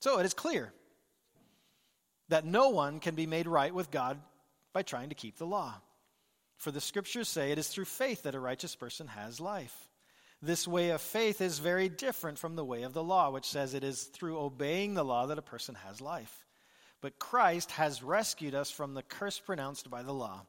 So 0.00 0.18
it 0.18 0.26
is 0.26 0.34
clear 0.34 0.72
that 2.28 2.46
no 2.46 2.70
one 2.70 3.00
can 3.00 3.14
be 3.14 3.26
made 3.26 3.46
right 3.46 3.74
with 3.74 3.90
God 3.90 4.18
by 4.72 4.82
trying 4.82 5.10
to 5.10 5.14
keep 5.14 5.36
the 5.36 5.46
law. 5.46 5.74
For 6.56 6.70
the 6.70 6.80
scriptures 6.80 7.28
say 7.28 7.52
it 7.52 7.58
is 7.58 7.68
through 7.68 7.84
faith 7.84 8.22
that 8.22 8.34
a 8.34 8.40
righteous 8.40 8.74
person 8.74 9.08
has 9.08 9.40
life. 9.40 9.88
This 10.44 10.68
way 10.68 10.90
of 10.90 11.00
faith 11.00 11.40
is 11.40 11.58
very 11.58 11.88
different 11.88 12.38
from 12.38 12.54
the 12.54 12.66
way 12.66 12.82
of 12.82 12.92
the 12.92 13.02
law, 13.02 13.30
which 13.30 13.46
says 13.46 13.72
it 13.72 13.82
is 13.82 14.02
through 14.02 14.38
obeying 14.38 14.92
the 14.92 15.04
law 15.04 15.26
that 15.26 15.38
a 15.38 15.42
person 15.42 15.74
has 15.86 16.02
life. 16.02 16.44
But 17.00 17.18
Christ 17.18 17.70
has 17.72 18.02
rescued 18.02 18.54
us 18.54 18.70
from 18.70 18.92
the 18.92 19.02
curse 19.02 19.38
pronounced 19.38 19.88
by 19.88 20.02
the 20.02 20.12
law. 20.12 20.42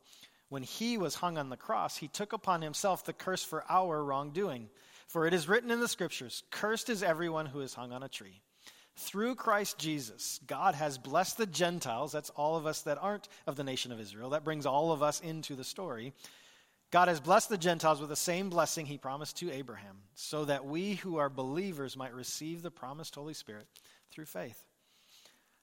When 0.50 0.64
he 0.64 0.98
was 0.98 1.16
hung 1.16 1.38
on 1.38 1.50
the 1.50 1.56
cross, 1.56 1.96
he 1.96 2.10
took 2.10 2.34
upon 2.34 2.62
himself 2.62 3.06
the 3.06 3.14
curse 3.14 3.42
for 3.42 3.64
our 3.70 4.04
wrongdoing. 4.04 4.70
For 5.08 5.28
it 5.28 5.34
is 5.34 5.48
written 5.48 5.72
in 5.72 5.80
the 5.80 5.88
scriptures 5.88 6.44
Cursed 6.52 6.90
is 6.90 7.02
everyone 7.02 7.46
who 7.46 7.62
is 7.62 7.74
hung 7.74 7.94
on 7.94 8.04
a 8.04 8.10
tree. 8.10 8.42
Through 8.98 9.36
Christ 9.36 9.78
Jesus, 9.78 10.42
God 10.46 10.76
has 10.76 10.98
blessed 10.98 11.38
the 11.38 11.46
Gentiles, 11.46 12.12
that's 12.12 12.32
all 12.32 12.58
of 12.58 12.66
us 12.66 12.82
that 12.82 12.98
aren't 13.02 13.30
of 13.48 13.56
the 13.56 13.64
nation 13.64 13.94
of 13.94 14.00
Israel, 14.02 14.32
that 14.32 14.44
brings 14.44 14.66
all 14.66 14.92
of 14.92 15.02
us 15.02 15.22
into 15.22 15.56
the 15.56 15.64
story 15.64 16.14
God 16.92 17.08
has 17.08 17.20
blessed 17.20 17.50
the 17.50 17.58
Gentiles 17.58 18.00
with 18.00 18.10
the 18.10 18.16
same 18.16 18.50
blessing 18.50 18.86
he 18.86 18.98
promised 18.98 19.38
to 19.38 19.52
Abraham, 19.52 19.98
so 20.14 20.46
that 20.46 20.66
we 20.66 20.96
who 20.96 21.18
are 21.18 21.30
believers 21.30 21.98
might 21.98 22.14
receive 22.14 22.62
the 22.62 22.72
promised 22.72 23.16
Holy 23.16 23.34
Spirit 23.34 23.68
through 24.12 24.26
faith. 24.26 24.64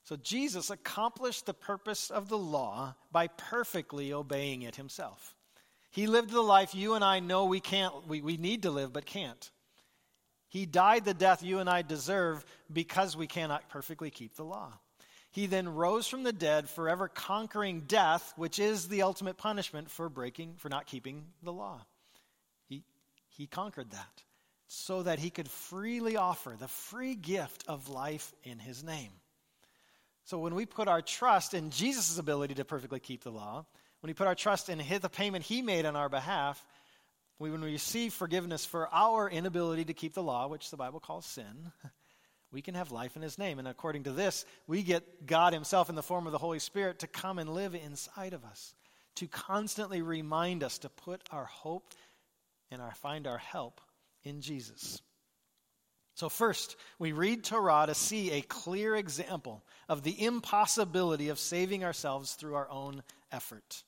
So 0.04 0.16
Jesus 0.16 0.70
accomplished 0.70 1.46
the 1.46 1.54
purpose 1.54 2.11
of 2.11 2.28
the 2.28 2.38
law 2.38 2.96
by 3.12 3.28
perfectly 3.28 4.12
obeying 4.12 4.62
it 4.62 4.76
himself. 4.76 5.37
He 5.90 6.06
lived 6.06 6.30
the 6.30 6.40
life 6.40 6.74
you 6.74 6.94
and 6.94 7.04
I 7.04 7.20
know 7.20 7.44
we 7.44 7.61
can't 7.61 8.08
we, 8.08 8.20
we 8.20 8.37
need 8.37 8.62
to 8.62 8.70
live 8.70 8.92
but 8.92 9.06
can't. 9.06 9.50
He 10.48 10.66
died 10.66 11.04
the 11.04 11.14
death 11.14 11.42
you 11.42 11.61
and 11.61 11.70
I 11.70 11.82
deserve 11.82 12.44
because 12.70 13.16
we 13.16 13.26
cannot 13.26 13.68
perfectly 13.68 14.11
keep 14.11 14.35
the 14.35 14.44
law. 14.44 14.72
He 15.33 15.47
then 15.47 15.68
rose 15.68 16.07
from 16.07 16.23
the 16.23 16.33
dead, 16.33 16.68
forever 16.68 17.09
conquering 17.09 17.85
death, 17.87 18.33
which 18.37 18.59
is 18.59 18.88
the 18.88 19.03
ultimate 19.03 19.38
punishment 19.38 19.90
for 19.90 20.11
breaking, 20.11 20.55
for 20.59 20.68
not 20.68 20.87
keeping 20.87 21.25
the 21.42 21.53
law. 21.53 21.81
He, 22.68 22.85
he 23.31 23.47
conquered 23.47 23.90
that 23.92 24.23
so 24.66 25.03
that 25.03 25.18
he 25.18 25.31
could 25.31 25.49
freely 25.49 26.16
offer 26.16 26.55
the 26.59 26.68
free 26.68 27.14
gift 27.14 27.64
of 27.66 27.88
life 27.88 28.33
in 28.42 28.59
his 28.59 28.85
name. 28.85 29.11
So 30.25 30.38
when 30.38 30.55
we 30.55 30.66
put 30.66 30.87
our 30.87 31.03
trust 31.03 31.55
in 31.55 31.71
Jesus' 31.71 32.18
ability 32.18 32.55
to 32.55 32.64
perfectly 32.64 33.01
keep 33.01 33.25
the 33.25 33.31
law, 33.31 33.64
when 34.01 34.09
we 34.09 34.14
put 34.14 34.27
our 34.27 34.35
trust 34.35 34.68
in 34.68 34.79
the 34.79 35.09
payment 35.09 35.45
he 35.45 35.62
made 35.62 35.87
on 35.87 35.97
our 35.97 36.09
behalf, 36.09 36.64
we, 37.38 37.51
when 37.51 37.62
we 37.62 37.73
receive 37.73 38.12
forgiveness 38.12 38.66
for 38.66 38.88
our 38.92 39.31
inability 39.31 39.87
to 39.87 39.95
keep 39.95 40.12
the 40.12 40.23
law, 40.23 40.47
which 40.47 40.71
the 40.71 40.77
Bible 40.77 41.01
calls 41.01 41.25
sin, 41.25 41.73
we 42.52 42.62
can 42.62 42.74
have 42.74 42.92
life 42.92 43.16
in 43.16 43.22
his 43.22 43.38
name. 43.38 43.58
And 43.58 43.66
according 43.66 44.04
to 44.04 44.12
this, 44.12 44.44
we 44.66 44.82
get 44.82 45.26
God 45.26 45.52
himself 45.52 45.88
in 45.88 45.94
the 45.94 46.02
form 46.02 46.26
of 46.26 46.32
the 46.32 46.38
Holy 46.38 46.58
Spirit 46.58 47.00
to 47.00 47.06
come 47.06 47.38
and 47.38 47.54
live 47.54 47.74
inside 47.74 48.34
of 48.34 48.44
us, 48.44 48.74
to 49.16 49.26
constantly 49.26 50.02
remind 50.02 50.62
us 50.62 50.78
to 50.78 50.88
put 50.88 51.22
our 51.30 51.46
hope 51.46 51.94
and 52.70 52.82
our, 52.82 52.94
find 52.94 53.26
our 53.26 53.38
help 53.38 53.80
in 54.22 54.42
Jesus. 54.42 55.00
So, 56.14 56.28
first, 56.28 56.76
we 56.98 57.12
read 57.12 57.42
Torah 57.42 57.86
to 57.86 57.94
see 57.94 58.32
a 58.32 58.42
clear 58.42 58.94
example 58.96 59.64
of 59.88 60.02
the 60.02 60.22
impossibility 60.22 61.30
of 61.30 61.38
saving 61.38 61.84
ourselves 61.84 62.34
through 62.34 62.54
our 62.54 62.68
own 62.68 63.02
effort. 63.32 63.82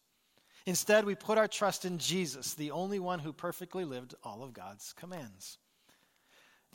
Instead, 0.67 1.05
we 1.05 1.15
put 1.15 1.37
our 1.37 1.49
trust 1.49 1.85
in 1.85 1.99
Jesus, 1.99 2.55
the 2.55 2.71
only 2.71 2.99
one 2.99 3.19
who 3.19 3.35
perfectly 3.35 3.85
lived 3.85 4.15
all 4.25 4.43
of 4.43 4.55
God's 4.55 4.95
commands. 4.95 5.59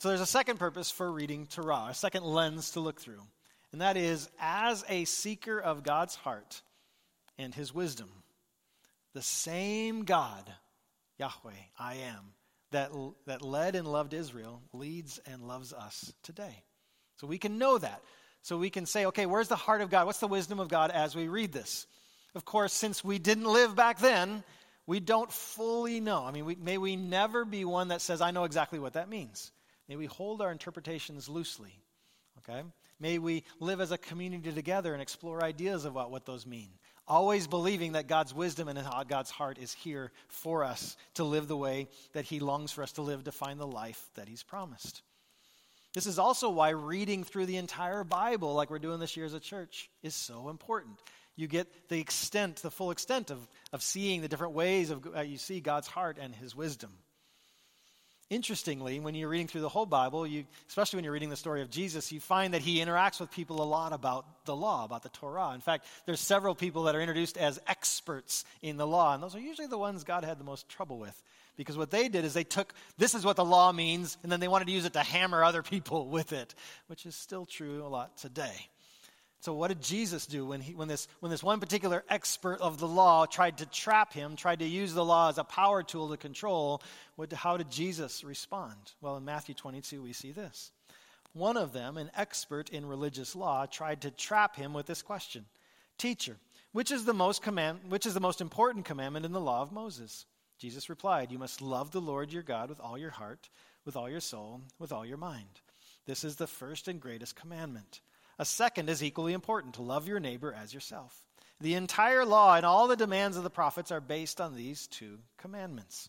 So 0.00 0.08
there's 0.08 0.22
a 0.22 0.26
second 0.26 0.58
purpose 0.58 0.90
for 0.90 1.12
reading 1.12 1.46
Torah, 1.46 1.88
a 1.90 1.94
second 1.94 2.24
lens 2.24 2.70
to 2.70 2.80
look 2.80 2.98
through, 2.98 3.20
and 3.70 3.82
that 3.82 3.98
is 3.98 4.30
as 4.40 4.82
a 4.88 5.04
seeker 5.04 5.60
of 5.60 5.82
God's 5.82 6.14
heart 6.14 6.62
and 7.36 7.54
his 7.54 7.74
wisdom. 7.74 8.08
The 9.12 9.20
same 9.20 10.04
God, 10.04 10.50
Yahweh, 11.18 11.52
I 11.78 11.96
am, 11.96 12.32
that, 12.70 12.92
that 13.26 13.42
led 13.42 13.76
and 13.76 13.86
loved 13.86 14.14
Israel, 14.14 14.62
leads 14.72 15.20
and 15.30 15.46
loves 15.46 15.74
us 15.74 16.14
today. 16.22 16.64
So 17.18 17.26
we 17.26 17.36
can 17.36 17.58
know 17.58 17.76
that. 17.76 18.00
So 18.40 18.56
we 18.56 18.70
can 18.70 18.86
say, 18.86 19.04
okay, 19.04 19.26
where's 19.26 19.48
the 19.48 19.54
heart 19.54 19.82
of 19.82 19.90
God? 19.90 20.06
What's 20.06 20.20
the 20.20 20.26
wisdom 20.28 20.60
of 20.60 20.68
God 20.68 20.90
as 20.90 21.14
we 21.14 21.28
read 21.28 21.52
this? 21.52 21.86
Of 22.34 22.46
course, 22.46 22.72
since 22.72 23.04
we 23.04 23.18
didn't 23.18 23.44
live 23.44 23.76
back 23.76 23.98
then, 23.98 24.44
we 24.86 24.98
don't 24.98 25.30
fully 25.30 26.00
know. 26.00 26.24
I 26.24 26.30
mean, 26.30 26.46
we, 26.46 26.54
may 26.54 26.78
we 26.78 26.96
never 26.96 27.44
be 27.44 27.66
one 27.66 27.88
that 27.88 28.00
says, 28.00 28.22
I 28.22 28.30
know 28.30 28.44
exactly 28.44 28.78
what 28.78 28.94
that 28.94 29.10
means. 29.10 29.52
May 29.90 29.96
we 29.96 30.06
hold 30.06 30.40
our 30.40 30.52
interpretations 30.52 31.28
loosely. 31.28 31.74
Okay? 32.38 32.62
May 33.00 33.18
we 33.18 33.42
live 33.58 33.80
as 33.80 33.90
a 33.90 33.98
community 33.98 34.52
together 34.52 34.92
and 34.92 35.02
explore 35.02 35.42
ideas 35.42 35.84
about 35.84 36.12
what 36.12 36.24
those 36.24 36.46
mean. 36.46 36.68
Always 37.08 37.48
believing 37.48 37.92
that 37.92 38.06
God's 38.06 38.32
wisdom 38.32 38.68
and 38.68 38.78
God's 39.08 39.32
heart 39.32 39.58
is 39.58 39.72
here 39.72 40.12
for 40.28 40.62
us 40.62 40.96
to 41.14 41.24
live 41.24 41.48
the 41.48 41.56
way 41.56 41.88
that 42.12 42.24
He 42.24 42.38
longs 42.38 42.70
for 42.70 42.84
us 42.84 42.92
to 42.92 43.02
live 43.02 43.24
to 43.24 43.32
find 43.32 43.58
the 43.58 43.66
life 43.66 44.00
that 44.14 44.28
He's 44.28 44.44
promised. 44.44 45.02
This 45.92 46.06
is 46.06 46.20
also 46.20 46.50
why 46.50 46.70
reading 46.70 47.24
through 47.24 47.46
the 47.46 47.56
entire 47.56 48.04
Bible, 48.04 48.54
like 48.54 48.70
we're 48.70 48.78
doing 48.78 49.00
this 49.00 49.16
year 49.16 49.26
as 49.26 49.34
a 49.34 49.40
church, 49.40 49.90
is 50.04 50.14
so 50.14 50.50
important. 50.50 51.00
You 51.34 51.48
get 51.48 51.88
the 51.88 51.98
extent, 51.98 52.62
the 52.62 52.70
full 52.70 52.92
extent 52.92 53.32
of, 53.32 53.40
of 53.72 53.82
seeing 53.82 54.22
the 54.22 54.28
different 54.28 54.52
ways 54.54 54.90
of 54.90 55.04
uh, 55.16 55.22
you 55.22 55.36
see 55.36 55.58
God's 55.58 55.88
heart 55.88 56.16
and 56.20 56.32
His 56.32 56.54
wisdom. 56.54 56.92
Interestingly, 58.30 59.00
when 59.00 59.16
you're 59.16 59.28
reading 59.28 59.48
through 59.48 59.62
the 59.62 59.68
whole 59.68 59.86
Bible, 59.86 60.24
you, 60.24 60.44
especially 60.68 60.98
when 60.98 61.04
you're 61.04 61.12
reading 61.12 61.30
the 61.30 61.36
story 61.36 61.62
of 61.62 61.70
Jesus, 61.70 62.12
you 62.12 62.20
find 62.20 62.54
that 62.54 62.62
he 62.62 62.78
interacts 62.78 63.18
with 63.18 63.32
people 63.32 63.60
a 63.60 63.64
lot 63.64 63.92
about 63.92 64.24
the 64.44 64.54
law, 64.54 64.84
about 64.84 65.02
the 65.02 65.08
Torah. 65.08 65.52
In 65.52 65.60
fact, 65.60 65.84
there's 66.06 66.20
several 66.20 66.54
people 66.54 66.84
that 66.84 66.94
are 66.94 67.00
introduced 67.00 67.36
as 67.36 67.60
experts 67.66 68.44
in 68.62 68.76
the 68.76 68.86
law, 68.86 69.14
and 69.14 69.22
those 69.22 69.34
are 69.34 69.40
usually 69.40 69.66
the 69.66 69.76
ones 69.76 70.04
God 70.04 70.24
had 70.24 70.38
the 70.38 70.44
most 70.44 70.68
trouble 70.68 71.00
with. 71.00 71.20
Because 71.56 71.76
what 71.76 71.90
they 71.90 72.08
did 72.08 72.24
is 72.24 72.32
they 72.32 72.44
took, 72.44 72.72
this 72.98 73.16
is 73.16 73.24
what 73.24 73.34
the 73.34 73.44
law 73.44 73.72
means, 73.72 74.16
and 74.22 74.30
then 74.30 74.38
they 74.38 74.46
wanted 74.46 74.66
to 74.66 74.72
use 74.72 74.84
it 74.84 74.92
to 74.92 75.00
hammer 75.00 75.42
other 75.42 75.64
people 75.64 76.06
with 76.08 76.32
it, 76.32 76.54
which 76.86 77.06
is 77.06 77.16
still 77.16 77.46
true 77.46 77.84
a 77.84 77.88
lot 77.88 78.16
today. 78.16 78.68
So, 79.40 79.54
what 79.54 79.68
did 79.68 79.80
Jesus 79.80 80.26
do 80.26 80.44
when, 80.44 80.60
he, 80.60 80.74
when, 80.74 80.86
this, 80.86 81.08
when 81.20 81.30
this 81.30 81.42
one 81.42 81.60
particular 81.60 82.04
expert 82.10 82.60
of 82.60 82.78
the 82.78 82.88
law 82.88 83.24
tried 83.24 83.58
to 83.58 83.66
trap 83.66 84.12
him, 84.12 84.36
tried 84.36 84.58
to 84.58 84.66
use 84.66 84.92
the 84.92 85.04
law 85.04 85.30
as 85.30 85.38
a 85.38 85.44
power 85.44 85.82
tool 85.82 86.10
to 86.10 86.18
control? 86.18 86.82
What, 87.16 87.32
how 87.32 87.56
did 87.56 87.70
Jesus 87.70 88.22
respond? 88.22 88.76
Well, 89.00 89.16
in 89.16 89.24
Matthew 89.24 89.54
22, 89.54 90.02
we 90.02 90.12
see 90.12 90.32
this. 90.32 90.72
One 91.32 91.56
of 91.56 91.72
them, 91.72 91.96
an 91.96 92.10
expert 92.14 92.68
in 92.68 92.84
religious 92.84 93.34
law, 93.34 93.64
tried 93.64 94.02
to 94.02 94.10
trap 94.10 94.56
him 94.56 94.74
with 94.74 94.86
this 94.86 95.00
question 95.00 95.46
Teacher, 95.96 96.36
which 96.72 96.90
is 96.90 97.06
the 97.06 97.14
most, 97.14 97.40
command, 97.40 97.80
which 97.88 98.04
is 98.04 98.12
the 98.12 98.20
most 98.20 98.42
important 98.42 98.84
commandment 98.84 99.24
in 99.24 99.32
the 99.32 99.40
law 99.40 99.62
of 99.62 99.72
Moses? 99.72 100.26
Jesus 100.58 100.90
replied, 100.90 101.32
You 101.32 101.38
must 101.38 101.62
love 101.62 101.92
the 101.92 102.00
Lord 102.00 102.30
your 102.30 102.42
God 102.42 102.68
with 102.68 102.80
all 102.80 102.98
your 102.98 103.10
heart, 103.10 103.48
with 103.86 103.96
all 103.96 104.10
your 104.10 104.20
soul, 104.20 104.60
with 104.78 104.92
all 104.92 105.06
your 105.06 105.16
mind. 105.16 105.60
This 106.04 106.24
is 106.24 106.36
the 106.36 106.46
first 106.46 106.88
and 106.88 107.00
greatest 107.00 107.36
commandment. 107.36 108.02
A 108.40 108.44
second 108.46 108.88
is 108.88 109.04
equally 109.04 109.34
important 109.34 109.74
to 109.74 109.82
love 109.82 110.08
your 110.08 110.18
neighbor 110.18 110.54
as 110.54 110.72
yourself. 110.72 111.14
The 111.60 111.74
entire 111.74 112.24
law 112.24 112.56
and 112.56 112.64
all 112.64 112.88
the 112.88 112.96
demands 112.96 113.36
of 113.36 113.42
the 113.42 113.50
prophets 113.50 113.92
are 113.92 114.00
based 114.00 114.40
on 114.40 114.56
these 114.56 114.86
two 114.86 115.18
commandments. 115.36 116.08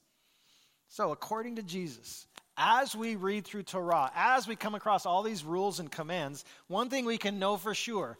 So, 0.87 1.11
according 1.11 1.57
to 1.57 1.61
Jesus, 1.61 2.25
as 2.55 2.95
we 2.95 3.17
read 3.17 3.43
through 3.43 3.63
Torah, 3.63 4.09
as 4.15 4.47
we 4.47 4.55
come 4.55 4.75
across 4.75 5.05
all 5.05 5.23
these 5.23 5.43
rules 5.43 5.81
and 5.81 5.91
commands, 5.91 6.45
one 6.67 6.89
thing 6.89 7.03
we 7.03 7.17
can 7.17 7.37
know 7.37 7.57
for 7.57 7.75
sure 7.75 8.17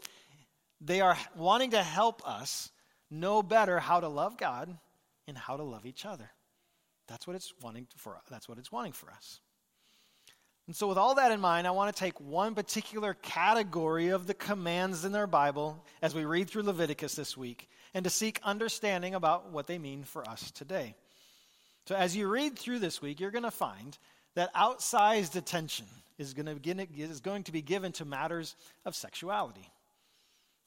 they 0.78 1.00
are 1.00 1.16
wanting 1.34 1.70
to 1.70 1.82
help 1.82 2.20
us 2.28 2.70
know 3.10 3.42
better 3.42 3.80
how 3.80 4.00
to 4.00 4.08
love 4.08 4.36
God 4.36 4.76
and 5.26 5.38
how 5.38 5.56
to 5.56 5.62
love 5.62 5.86
each 5.86 6.04
other. 6.04 6.30
That's 7.08 7.26
what 7.26 7.34
it's 7.34 7.54
wanting 7.62 7.86
for 7.96 8.20
that's 8.30 8.46
what 8.46 8.58
it's 8.58 8.70
wanting 8.70 8.92
for 8.92 9.10
us. 9.10 9.40
And 10.66 10.76
so, 10.76 10.86
with 10.86 10.98
all 10.98 11.16
that 11.16 11.32
in 11.32 11.40
mind, 11.40 11.66
I 11.66 11.72
want 11.72 11.94
to 11.94 11.98
take 11.98 12.20
one 12.20 12.54
particular 12.54 13.14
category 13.14 14.10
of 14.10 14.26
the 14.26 14.34
commands 14.34 15.04
in 15.04 15.10
their 15.10 15.26
Bible 15.26 15.84
as 16.00 16.14
we 16.14 16.24
read 16.24 16.48
through 16.48 16.62
Leviticus 16.62 17.14
this 17.14 17.36
week 17.36 17.68
and 17.94 18.04
to 18.04 18.10
seek 18.10 18.38
understanding 18.44 19.14
about 19.14 19.50
what 19.50 19.66
they 19.66 19.78
mean 19.78 20.04
for 20.04 20.28
us 20.28 20.52
today. 20.52 20.94
So, 21.86 21.96
as 21.96 22.16
you 22.16 22.28
read 22.28 22.56
through 22.56 22.78
this 22.78 23.02
week, 23.02 23.18
you're 23.18 23.32
going 23.32 23.42
to 23.42 23.50
find 23.50 23.98
that 24.34 24.54
outsized 24.54 25.34
attention 25.34 25.86
is 26.16 26.32
going 26.32 26.46
to, 26.46 27.52
be 27.52 27.62
given 27.62 27.92
to 27.92 28.04
matters 28.04 28.54
of 28.84 28.94
sexuality. 28.94 29.68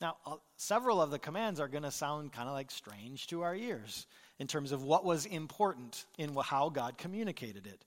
Now, 0.01 0.17
uh, 0.25 0.35
several 0.57 1.01
of 1.01 1.09
the 1.09 1.19
commands 1.19 1.59
are 1.59 1.69
going 1.69 1.83
to 1.83 1.91
sound 1.91 2.33
kind 2.33 2.49
of 2.49 2.53
like 2.53 2.69
strange 2.69 3.27
to 3.27 3.43
our 3.43 3.55
ears 3.55 4.07
in 4.39 4.47
terms 4.47 4.73
of 4.73 4.83
what 4.83 5.05
was 5.05 5.25
important 5.25 6.05
in 6.17 6.35
how 6.35 6.69
God 6.69 6.97
communicated 6.97 7.65
it. 7.65 7.85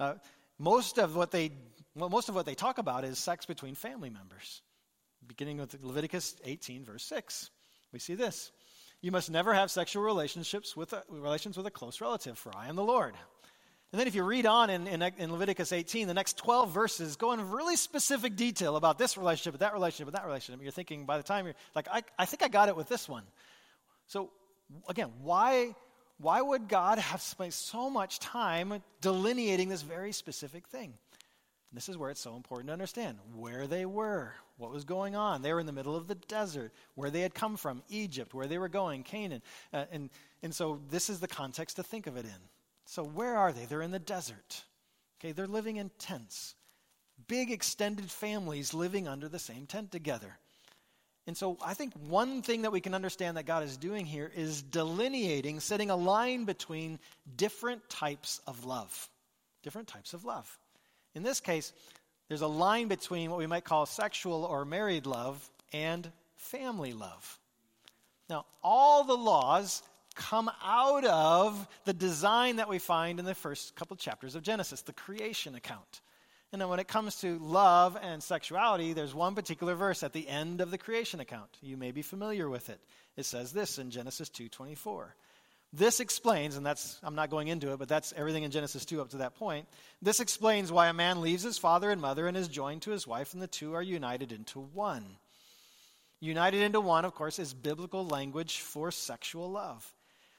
Uh, 0.00 0.14
most 0.58 0.98
of 0.98 1.16
what 1.16 1.30
they 1.30 1.52
well, 1.94 2.08
most 2.08 2.28
of 2.28 2.34
what 2.34 2.46
they 2.46 2.54
talk 2.54 2.78
about 2.78 3.04
is 3.04 3.18
sex 3.18 3.46
between 3.46 3.74
family 3.74 4.10
members. 4.10 4.62
Beginning 5.26 5.58
with 5.58 5.76
Leviticus 5.80 6.34
18, 6.44 6.84
verse 6.84 7.04
6, 7.04 7.50
we 7.92 7.98
see 7.98 8.14
this. 8.14 8.50
You 9.00 9.12
must 9.12 9.30
never 9.30 9.54
have 9.54 9.70
sexual 9.70 10.02
relationships 10.02 10.76
with 10.76 10.92
a, 10.92 11.04
relations 11.08 11.56
with 11.56 11.66
a 11.66 11.70
close 11.70 12.00
relative, 12.00 12.36
for 12.36 12.50
I 12.56 12.68
am 12.68 12.76
the 12.76 12.82
Lord. 12.82 13.14
And 13.92 14.00
then 14.00 14.08
if 14.08 14.16
you 14.16 14.24
read 14.24 14.44
on 14.44 14.70
in, 14.70 14.88
in, 14.88 15.02
in, 15.02 15.30
Leviticus 15.30 15.72
18, 15.72 16.08
the 16.08 16.14
next 16.14 16.36
12 16.36 16.70
verses 16.72 17.14
go 17.14 17.32
in 17.32 17.50
really 17.50 17.76
specific 17.76 18.34
detail 18.34 18.74
about 18.74 18.98
this 18.98 19.16
relationship, 19.16 19.60
that 19.60 19.72
relationship, 19.72 20.12
that 20.14 20.26
relationship. 20.26 20.60
You're 20.62 20.72
thinking 20.72 21.06
by 21.06 21.16
the 21.16 21.22
time 21.22 21.44
you're 21.46 21.54
like, 21.76 21.86
I, 21.92 22.02
I 22.18 22.24
think 22.24 22.42
I 22.42 22.48
got 22.48 22.68
it 22.68 22.74
with 22.74 22.88
this 22.88 23.08
one. 23.08 23.22
So 24.08 24.30
again, 24.88 25.10
why 25.22 25.76
why 26.18 26.40
would 26.40 26.68
God 26.68 26.98
have 26.98 27.20
spent 27.20 27.52
so 27.52 27.90
much 27.90 28.18
time 28.20 28.82
delineating 29.00 29.68
this 29.68 29.82
very 29.82 30.12
specific 30.12 30.68
thing? 30.68 30.94
This 31.72 31.88
is 31.88 31.98
where 31.98 32.10
it's 32.10 32.20
so 32.20 32.36
important 32.36 32.68
to 32.68 32.72
understand 32.72 33.18
where 33.34 33.66
they 33.66 33.84
were, 33.84 34.32
what 34.58 34.70
was 34.70 34.84
going 34.84 35.16
on. 35.16 35.42
They 35.42 35.52
were 35.52 35.58
in 35.58 35.66
the 35.66 35.72
middle 35.72 35.96
of 35.96 36.06
the 36.06 36.14
desert, 36.14 36.72
where 36.94 37.10
they 37.10 37.20
had 37.20 37.34
come 37.34 37.56
from, 37.56 37.82
Egypt, 37.88 38.32
where 38.32 38.46
they 38.46 38.58
were 38.58 38.68
going, 38.68 39.02
Canaan. 39.02 39.42
Uh, 39.72 39.86
and, 39.90 40.08
and 40.42 40.54
so 40.54 40.80
this 40.88 41.10
is 41.10 41.18
the 41.18 41.26
context 41.26 41.76
to 41.76 41.82
think 41.82 42.06
of 42.06 42.16
it 42.16 42.26
in. 42.26 42.48
So, 42.86 43.02
where 43.02 43.36
are 43.36 43.52
they? 43.52 43.64
They're 43.64 43.82
in 43.82 43.90
the 43.90 43.98
desert. 43.98 44.62
Okay, 45.18 45.32
they're 45.32 45.48
living 45.48 45.76
in 45.76 45.90
tents. 45.98 46.54
Big 47.26 47.50
extended 47.50 48.10
families 48.10 48.74
living 48.74 49.08
under 49.08 49.28
the 49.28 49.38
same 49.38 49.66
tent 49.66 49.90
together. 49.90 50.38
And 51.26 51.36
so 51.36 51.56
I 51.64 51.74
think 51.74 51.94
one 52.08 52.42
thing 52.42 52.62
that 52.62 52.72
we 52.72 52.80
can 52.80 52.94
understand 52.94 53.36
that 53.36 53.46
God 53.46 53.62
is 53.62 53.76
doing 53.76 54.04
here 54.04 54.30
is 54.36 54.62
delineating, 54.62 55.60
setting 55.60 55.90
a 55.90 55.96
line 55.96 56.44
between 56.44 56.98
different 57.36 57.88
types 57.88 58.40
of 58.46 58.64
love. 58.64 59.08
Different 59.62 59.88
types 59.88 60.12
of 60.12 60.24
love. 60.24 60.58
In 61.14 61.22
this 61.22 61.40
case, 61.40 61.72
there's 62.28 62.42
a 62.42 62.46
line 62.46 62.88
between 62.88 63.30
what 63.30 63.38
we 63.38 63.46
might 63.46 63.64
call 63.64 63.86
sexual 63.86 64.44
or 64.44 64.64
married 64.64 65.06
love 65.06 65.48
and 65.72 66.10
family 66.36 66.92
love. 66.92 67.38
Now, 68.28 68.44
all 68.62 69.04
the 69.04 69.16
laws 69.16 69.82
come 70.14 70.50
out 70.62 71.04
of 71.04 71.66
the 71.84 71.92
design 71.92 72.56
that 72.56 72.68
we 72.68 72.78
find 72.78 73.18
in 73.18 73.24
the 73.24 73.34
first 73.34 73.74
couple 73.76 73.96
chapters 73.96 74.34
of 74.34 74.42
Genesis, 74.42 74.82
the 74.82 74.92
creation 74.92 75.54
account. 75.54 76.00
And 76.54 76.60
then 76.60 76.68
when 76.68 76.78
it 76.78 76.86
comes 76.86 77.16
to 77.22 77.36
love 77.40 77.98
and 78.00 78.22
sexuality, 78.22 78.92
there's 78.92 79.12
one 79.12 79.34
particular 79.34 79.74
verse 79.74 80.04
at 80.04 80.12
the 80.12 80.28
end 80.28 80.60
of 80.60 80.70
the 80.70 80.78
creation 80.78 81.18
account. 81.18 81.50
You 81.60 81.76
may 81.76 81.90
be 81.90 82.00
familiar 82.00 82.48
with 82.48 82.70
it. 82.70 82.78
It 83.16 83.24
says 83.26 83.52
this 83.52 83.80
in 83.80 83.90
Genesis 83.90 84.28
2:24. 84.28 85.16
This 85.72 85.98
explains, 85.98 86.54
and 86.54 86.64
that's 86.64 87.00
I'm 87.02 87.16
not 87.16 87.28
going 87.28 87.48
into 87.48 87.72
it, 87.72 87.80
but 87.80 87.88
that's 87.88 88.12
everything 88.12 88.44
in 88.44 88.52
Genesis 88.52 88.84
2 88.84 89.00
up 89.00 89.08
to 89.08 89.16
that 89.16 89.34
point. 89.34 89.66
This 90.00 90.20
explains 90.20 90.70
why 90.70 90.86
a 90.86 90.92
man 90.92 91.22
leaves 91.22 91.42
his 91.42 91.58
father 91.58 91.90
and 91.90 92.00
mother 92.00 92.28
and 92.28 92.36
is 92.36 92.46
joined 92.46 92.82
to 92.82 92.92
his 92.92 93.04
wife, 93.04 93.32
and 93.32 93.42
the 93.42 93.48
two 93.48 93.74
are 93.74 93.82
united 93.82 94.30
into 94.30 94.60
one. 94.60 95.04
United 96.20 96.62
into 96.62 96.80
one, 96.80 97.04
of 97.04 97.16
course, 97.16 97.40
is 97.40 97.52
biblical 97.52 98.06
language 98.06 98.60
for 98.60 98.92
sexual 98.92 99.50
love. 99.50 99.92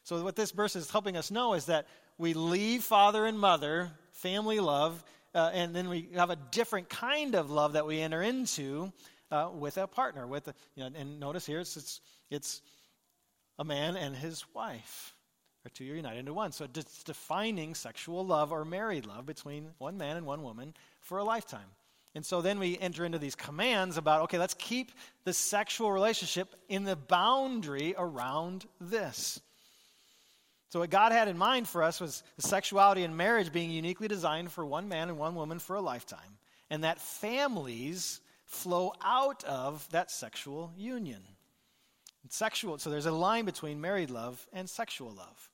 So, 0.05 0.23
what 0.23 0.37
this 0.37 0.51
verse 0.51 0.77
is 0.77 0.89
helping 0.89 1.17
us 1.17 1.29
know 1.29 1.55
is 1.55 1.65
that 1.65 1.87
we 2.17 2.33
leave 2.33 2.85
father 2.85 3.25
and 3.25 3.37
mother, 3.37 3.91
family 4.13 4.61
love, 4.61 5.03
uh, 5.35 5.51
and 5.53 5.75
then 5.75 5.89
we 5.89 6.09
have 6.15 6.29
a 6.29 6.37
different 6.51 6.89
kind 6.89 7.35
of 7.35 7.51
love 7.51 7.73
that 7.73 7.85
we 7.85 7.99
enter 7.99 8.21
into 8.21 8.91
uh, 9.31 9.49
with 9.53 9.77
a 9.77 9.85
partner. 9.85 10.25
With 10.25 10.47
a, 10.47 10.53
you 10.75 10.83
know, 10.83 10.97
and 10.97 11.19
notice 11.19 11.45
here 11.45 11.59
it's, 11.59 11.75
it's, 11.75 12.01
it's 12.31 12.61
a 13.59 13.63
man 13.65 13.97
and 13.97 14.15
his 14.15 14.45
wife 14.53 15.13
Or 15.65 15.69
two 15.69 15.91
are 15.91 15.95
united 15.95 16.19
into 16.19 16.33
one. 16.33 16.51
So 16.51 16.67
it's 16.73 17.03
defining 17.03 17.73
sexual 17.73 18.25
love 18.25 18.51
or 18.51 18.63
married 18.63 19.05
love 19.05 19.25
between 19.25 19.71
one 19.79 19.97
man 19.97 20.15
and 20.15 20.25
one 20.25 20.43
woman 20.43 20.73
for 21.01 21.17
a 21.17 21.23
lifetime. 21.23 21.67
And 22.13 22.25
so 22.25 22.41
then 22.41 22.59
we 22.59 22.77
enter 22.77 23.03
into 23.03 23.17
these 23.19 23.35
commands 23.35 23.97
about 23.97 24.21
okay, 24.23 24.37
let's 24.37 24.53
keep 24.53 24.91
the 25.25 25.33
sexual 25.33 25.91
relationship 25.91 26.55
in 26.69 26.83
the 26.83 26.95
boundary 26.95 27.95
around 27.97 28.65
this. 28.79 29.41
So, 30.75 30.81
what 30.81 30.89
God 30.89 31.13
had 31.13 31.29
in 31.29 31.37
mind 31.37 31.69
for 31.69 31.83
us 31.83 32.01
was 32.01 32.21
sexuality 32.37 33.05
and 33.05 33.15
marriage 33.15 33.53
being 33.53 33.71
uniquely 33.71 34.09
designed 34.09 34.51
for 34.51 34.65
one 34.65 34.89
man 34.89 35.07
and 35.07 35.17
one 35.17 35.33
woman 35.33 35.57
for 35.57 35.77
a 35.77 35.81
lifetime, 35.81 36.37
and 36.69 36.83
that 36.83 36.99
families 36.99 38.19
flow 38.43 38.91
out 39.01 39.45
of 39.45 39.89
that 39.91 40.11
sexual 40.11 40.73
union. 40.75 41.21
sexual, 42.27 42.77
so 42.77 42.89
there's 42.89 43.05
a 43.05 43.11
line 43.13 43.45
between 43.45 43.79
married 43.79 44.09
love 44.09 44.45
and 44.51 44.69
sexual 44.69 45.13
love. 45.13 45.49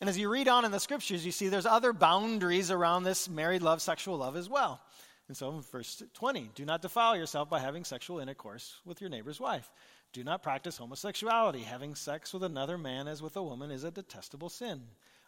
And 0.00 0.08
as 0.08 0.16
you 0.16 0.28
read 0.28 0.46
on 0.46 0.64
in 0.64 0.70
the 0.70 0.78
scriptures, 0.78 1.26
you 1.26 1.32
see 1.32 1.48
there's 1.48 1.66
other 1.66 1.92
boundaries 1.92 2.70
around 2.70 3.02
this 3.02 3.28
married 3.28 3.62
love, 3.62 3.82
sexual 3.82 4.16
love 4.16 4.36
as 4.36 4.48
well. 4.48 4.80
And 5.26 5.36
so, 5.36 5.64
verse 5.72 6.04
20, 6.14 6.52
do 6.54 6.64
not 6.64 6.82
defile 6.82 7.16
yourself 7.16 7.50
by 7.50 7.58
having 7.58 7.82
sexual 7.82 8.20
intercourse 8.20 8.76
with 8.84 9.00
your 9.00 9.10
neighbor's 9.10 9.40
wife. 9.40 9.68
Do 10.16 10.24
not 10.24 10.42
practice 10.42 10.78
homosexuality. 10.78 11.60
Having 11.60 11.94
sex 11.94 12.32
with 12.32 12.42
another 12.42 12.78
man 12.78 13.06
as 13.06 13.20
with 13.20 13.36
a 13.36 13.42
woman 13.42 13.70
is 13.70 13.84
a 13.84 13.90
detestable 13.90 14.48
sin. 14.48 14.80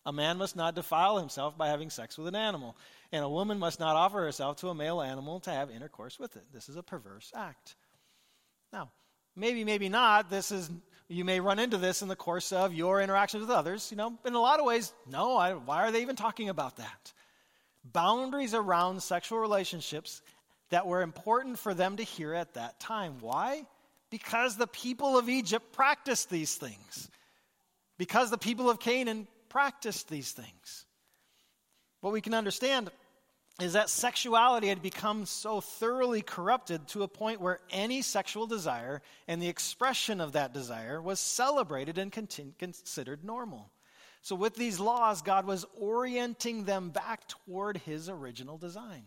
A 0.07 0.15
man 0.15 0.39
must 0.39 0.57
not 0.57 0.75
defile 0.75 1.19
himself 1.19 1.59
by 1.59 1.69
having 1.69 1.91
sex 1.91 2.17
with 2.17 2.27
an 2.27 2.35
animal, 2.35 2.75
and 3.13 3.23
a 3.23 3.29
woman 3.29 3.59
must 3.59 3.79
not 3.81 3.97
offer 3.97 4.21
herself 4.21 4.57
to 4.57 4.71
a 4.71 4.75
male 4.75 5.03
animal 5.03 5.41
to 5.41 5.51
have 5.51 5.71
intercourse 5.71 6.19
with 6.19 6.37
it. 6.37 6.45
This 6.55 6.71
is 6.71 6.77
a 6.77 6.83
perverse 6.83 7.31
act. 7.37 7.75
Now, 8.73 8.91
maybe, 9.37 9.63
maybe 9.63 9.91
not. 9.91 10.31
This 10.31 10.51
is 10.51 10.71
you 11.07 11.23
may 11.23 11.39
run 11.39 11.59
into 11.59 11.77
this 11.77 12.01
in 12.01 12.09
the 12.09 12.17
course 12.17 12.51
of 12.51 12.73
your 12.73 13.03
interactions 13.03 13.43
with 13.43 13.51
others. 13.51 13.91
You 13.91 13.99
know, 13.99 14.19
in 14.25 14.33
a 14.33 14.41
lot 14.41 14.59
of 14.59 14.65
ways, 14.65 14.95
no. 15.07 15.37
I, 15.37 15.53
why 15.53 15.87
are 15.87 15.93
they 15.93 16.01
even 16.01 16.17
talking 16.17 16.49
about 16.49 16.79
that? 16.79 17.13
Boundaries 17.85 18.55
around 18.55 19.03
sexual 19.03 19.39
relationships 19.39 20.23
that 20.71 20.87
were 20.87 21.03
important 21.03 21.59
for 21.59 21.75
them 21.75 21.99
to 21.99 22.03
hear 22.03 22.33
at 22.33 22.55
that 22.55 22.81
time. 22.81 23.19
Why? 23.21 23.67
Because 24.11 24.57
the 24.57 24.67
people 24.67 25.19
of 25.19 25.29
Egypt 25.29 25.73
practiced 25.73 26.31
these 26.31 26.55
things. 26.55 27.11
Because 27.99 28.31
the 28.31 28.39
people 28.39 28.71
of 28.71 28.81
Canaan 28.81 29.27
practiced 29.49 30.09
these 30.09 30.33
things. 30.33 30.87
What 32.01 32.13
we 32.13 32.21
can 32.21 32.35
understand 32.35 32.91
is 33.61 33.73
that 33.73 33.91
sexuality 33.91 34.69
had 34.69 34.83
become 34.83 35.27
so 35.27 35.61
thoroughly 35.61 36.23
corrupted 36.23 36.87
to 36.89 37.03
a 37.03 37.09
point 37.09 37.41
where 37.41 37.59
any 37.71 38.03
sexual 38.03 38.47
desire 38.47 39.03
and 39.27 39.43
the 39.43 39.49
expression 39.49 40.21
of 40.21 40.33
that 40.33 40.55
desire 40.55 41.03
was 41.03 41.19
celebrated 41.19 41.99
and 41.99 42.13
considered 42.13 43.25
normal. 43.25 43.73
So, 44.23 44.37
with 44.37 44.55
these 44.55 44.79
laws, 44.79 45.23
God 45.23 45.47
was 45.47 45.65
orienting 45.77 46.65
them 46.65 46.91
back 46.91 47.27
toward 47.29 47.79
his 47.79 48.09
original 48.09 48.59
design. 48.59 49.05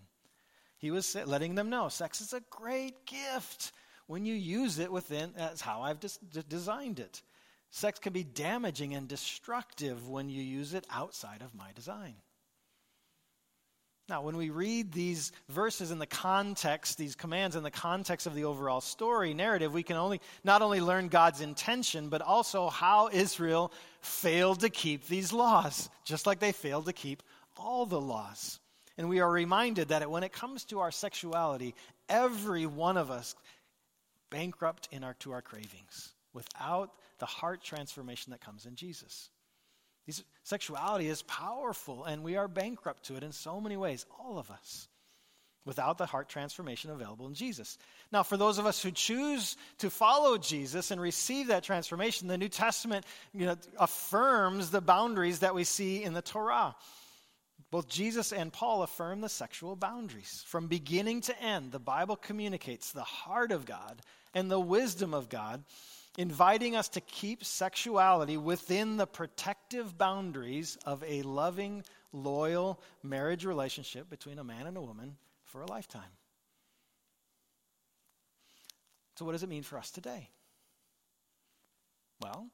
He 0.77 0.91
was 0.91 1.15
letting 1.15 1.55
them 1.55 1.69
know 1.69 1.89
sex 1.89 2.21
is 2.21 2.33
a 2.33 2.41
great 2.49 3.05
gift 3.05 3.71
when 4.12 4.26
you 4.26 4.34
use 4.34 4.78
it 4.78 4.91
within, 4.91 5.32
that's 5.38 5.62
how 5.62 5.84
I've 5.84 6.00
designed 6.50 7.00
it. 7.00 7.21
Sex 7.69 7.97
can 7.97 8.12
be 8.12 8.26
damaging 8.26 8.93
and 8.93 9.08
destructive 9.08 10.10
when 10.10 10.28
you 10.28 10.43
use 10.43 10.74
it 10.74 10.86
outside 10.89 11.41
of 11.41 11.56
my 11.56 11.69
design. 11.76 12.15
Now, 14.10 14.21
when 14.24 14.36
we 14.36 14.50
read 14.50 14.91
these 14.91 15.32
verses 15.47 15.91
in 15.91 15.97
the 15.97 16.06
context, 16.06 16.97
these 16.97 17.15
commands 17.15 17.56
in 17.56 17.63
the 17.63 17.71
context 17.71 18.28
of 18.28 18.36
the 18.36 18.43
overall 18.43 18.82
story 18.82 19.34
narrative, 19.34 19.71
we 19.71 19.82
can 19.84 19.95
only 19.95 20.19
not 20.43 20.62
only 20.62 20.82
learn 20.82 21.08
God's 21.08 21.39
intention, 21.39 22.10
but 22.10 22.21
also 22.21 22.67
how 22.67 23.08
Israel 23.13 23.71
failed 24.02 24.60
to 24.60 24.69
keep 24.69 25.08
these 25.08 25.32
laws, 25.32 25.89
just 26.04 26.26
like 26.28 26.39
they 26.39 26.52
failed 26.52 26.88
to 26.88 26.93
keep 26.93 27.24
all 27.56 27.86
the 27.86 28.02
laws. 28.02 28.60
And 28.97 29.08
we 29.08 29.21
are 29.21 29.32
reminded 29.32 29.88
that 29.88 30.12
when 30.12 30.24
it 30.24 30.34
comes 30.34 30.65
to 30.65 30.82
our 30.82 30.91
sexuality, 30.91 31.76
every 32.10 32.65
one 32.65 32.97
of 32.97 33.10
us 33.10 33.36
bankrupt 34.32 34.89
in 34.91 35.04
our, 35.04 35.13
to 35.20 35.32
our 35.34 35.44
cravings 35.44 36.13
without 36.34 36.91
the 37.20 37.26
heart 37.28 37.62
transformation 37.62 38.32
that 38.32 38.41
comes 38.41 38.65
in 38.65 38.76
Jesus. 38.76 39.30
These, 40.08 40.24
sexuality 40.44 41.08
is 41.08 41.22
powerful, 41.24 42.06
and 42.06 42.24
we 42.24 42.36
are 42.38 42.48
bankrupt 42.48 43.06
to 43.06 43.15
it 43.15 43.24
in 43.24 43.32
so 43.32 43.62
many 43.62 43.78
ways, 43.78 44.06
all 44.20 44.39
of 44.39 44.50
us, 44.50 44.88
without 45.63 46.00
the 46.00 46.08
heart 46.08 46.28
transformation 46.28 46.89
available 46.89 47.28
in 47.28 47.36
Jesus. 47.36 47.78
Now, 48.12 48.24
for 48.24 48.38
those 48.38 48.58
of 48.58 48.65
us 48.65 48.82
who 48.82 48.89
choose 48.89 49.56
to 49.78 49.91
follow 49.91 50.39
Jesus 50.39 50.89
and 50.89 51.00
receive 51.00 51.48
that 51.48 51.63
transformation, 51.63 52.28
the 52.28 52.38
New 52.38 52.50
Testament 52.50 53.06
you 53.34 53.46
know, 53.46 53.58
affirms 53.78 54.72
the 54.72 54.82
boundaries 54.82 55.39
that 55.39 55.54
we 55.54 55.63
see 55.63 56.04
in 56.04 56.13
the 56.13 56.24
Torah. 56.24 56.76
Both 57.70 57.88
Jesus 57.88 58.34
and 58.34 58.52
Paul 58.52 58.82
affirm 58.84 59.22
the 59.22 59.30
sexual 59.30 59.76
boundaries. 59.76 60.44
From 60.48 60.67
beginning 60.67 61.22
to 61.22 61.41
end, 61.41 61.72
the 61.72 61.80
Bible 61.80 62.15
communicates 62.15 62.91
the 62.91 63.04
heart 63.04 63.52
of 63.52 63.65
God 63.65 64.02
and 64.34 64.50
the 64.50 64.60
wisdom 64.60 65.13
of 65.13 65.30
God 65.30 65.63
inviting 66.17 66.76
us 66.76 66.89
to 66.89 67.02
keep 67.02 67.44
sexuality 67.44 68.38
within 68.38 68.98
the 68.98 69.08
protective 69.08 69.98
boundaries 69.98 70.78
of 70.86 71.04
a 71.06 71.22
loving, 71.22 71.84
loyal 72.12 72.82
marriage 73.04 73.46
relationship 73.46 74.10
between 74.10 74.39
a 74.39 74.44
man 74.44 74.67
and 74.67 74.78
a 74.78 74.82
woman 74.82 75.15
for 75.46 75.62
a 75.62 75.67
lifetime. 75.67 76.04
So, 79.17 79.26
what 79.26 79.34
does 79.34 79.44
it 79.44 79.50
mean 79.50 79.63
for 79.63 79.78
us 79.78 79.91
today? 79.91 80.30
Well, 82.22 82.48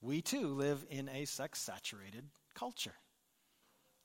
we 0.00 0.20
too 0.20 0.48
live 0.48 0.84
in 0.90 1.08
a 1.08 1.24
sex 1.24 1.60
saturated 1.60 2.24
culture. 2.54 2.94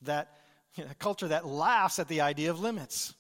That 0.04 0.30
know, 0.78 0.86
culture 1.00 1.28
that 1.30 1.46
laughs 1.46 2.00
at 2.00 2.08
the 2.08 2.22
idea 2.22 2.52
of 2.52 2.60
limits. 2.60 3.14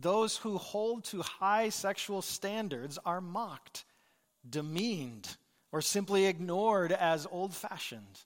Those 0.00 0.36
who 0.36 0.58
hold 0.58 1.04
to 1.06 1.22
high 1.22 1.70
sexual 1.70 2.22
standards 2.22 2.98
are 3.04 3.20
mocked 3.20 3.84
demeaned, 4.48 5.36
or 5.72 5.82
simply 5.82 6.26
ignored 6.26 6.92
as 6.92 7.26
old 7.30 7.54
fashioned 7.54 8.20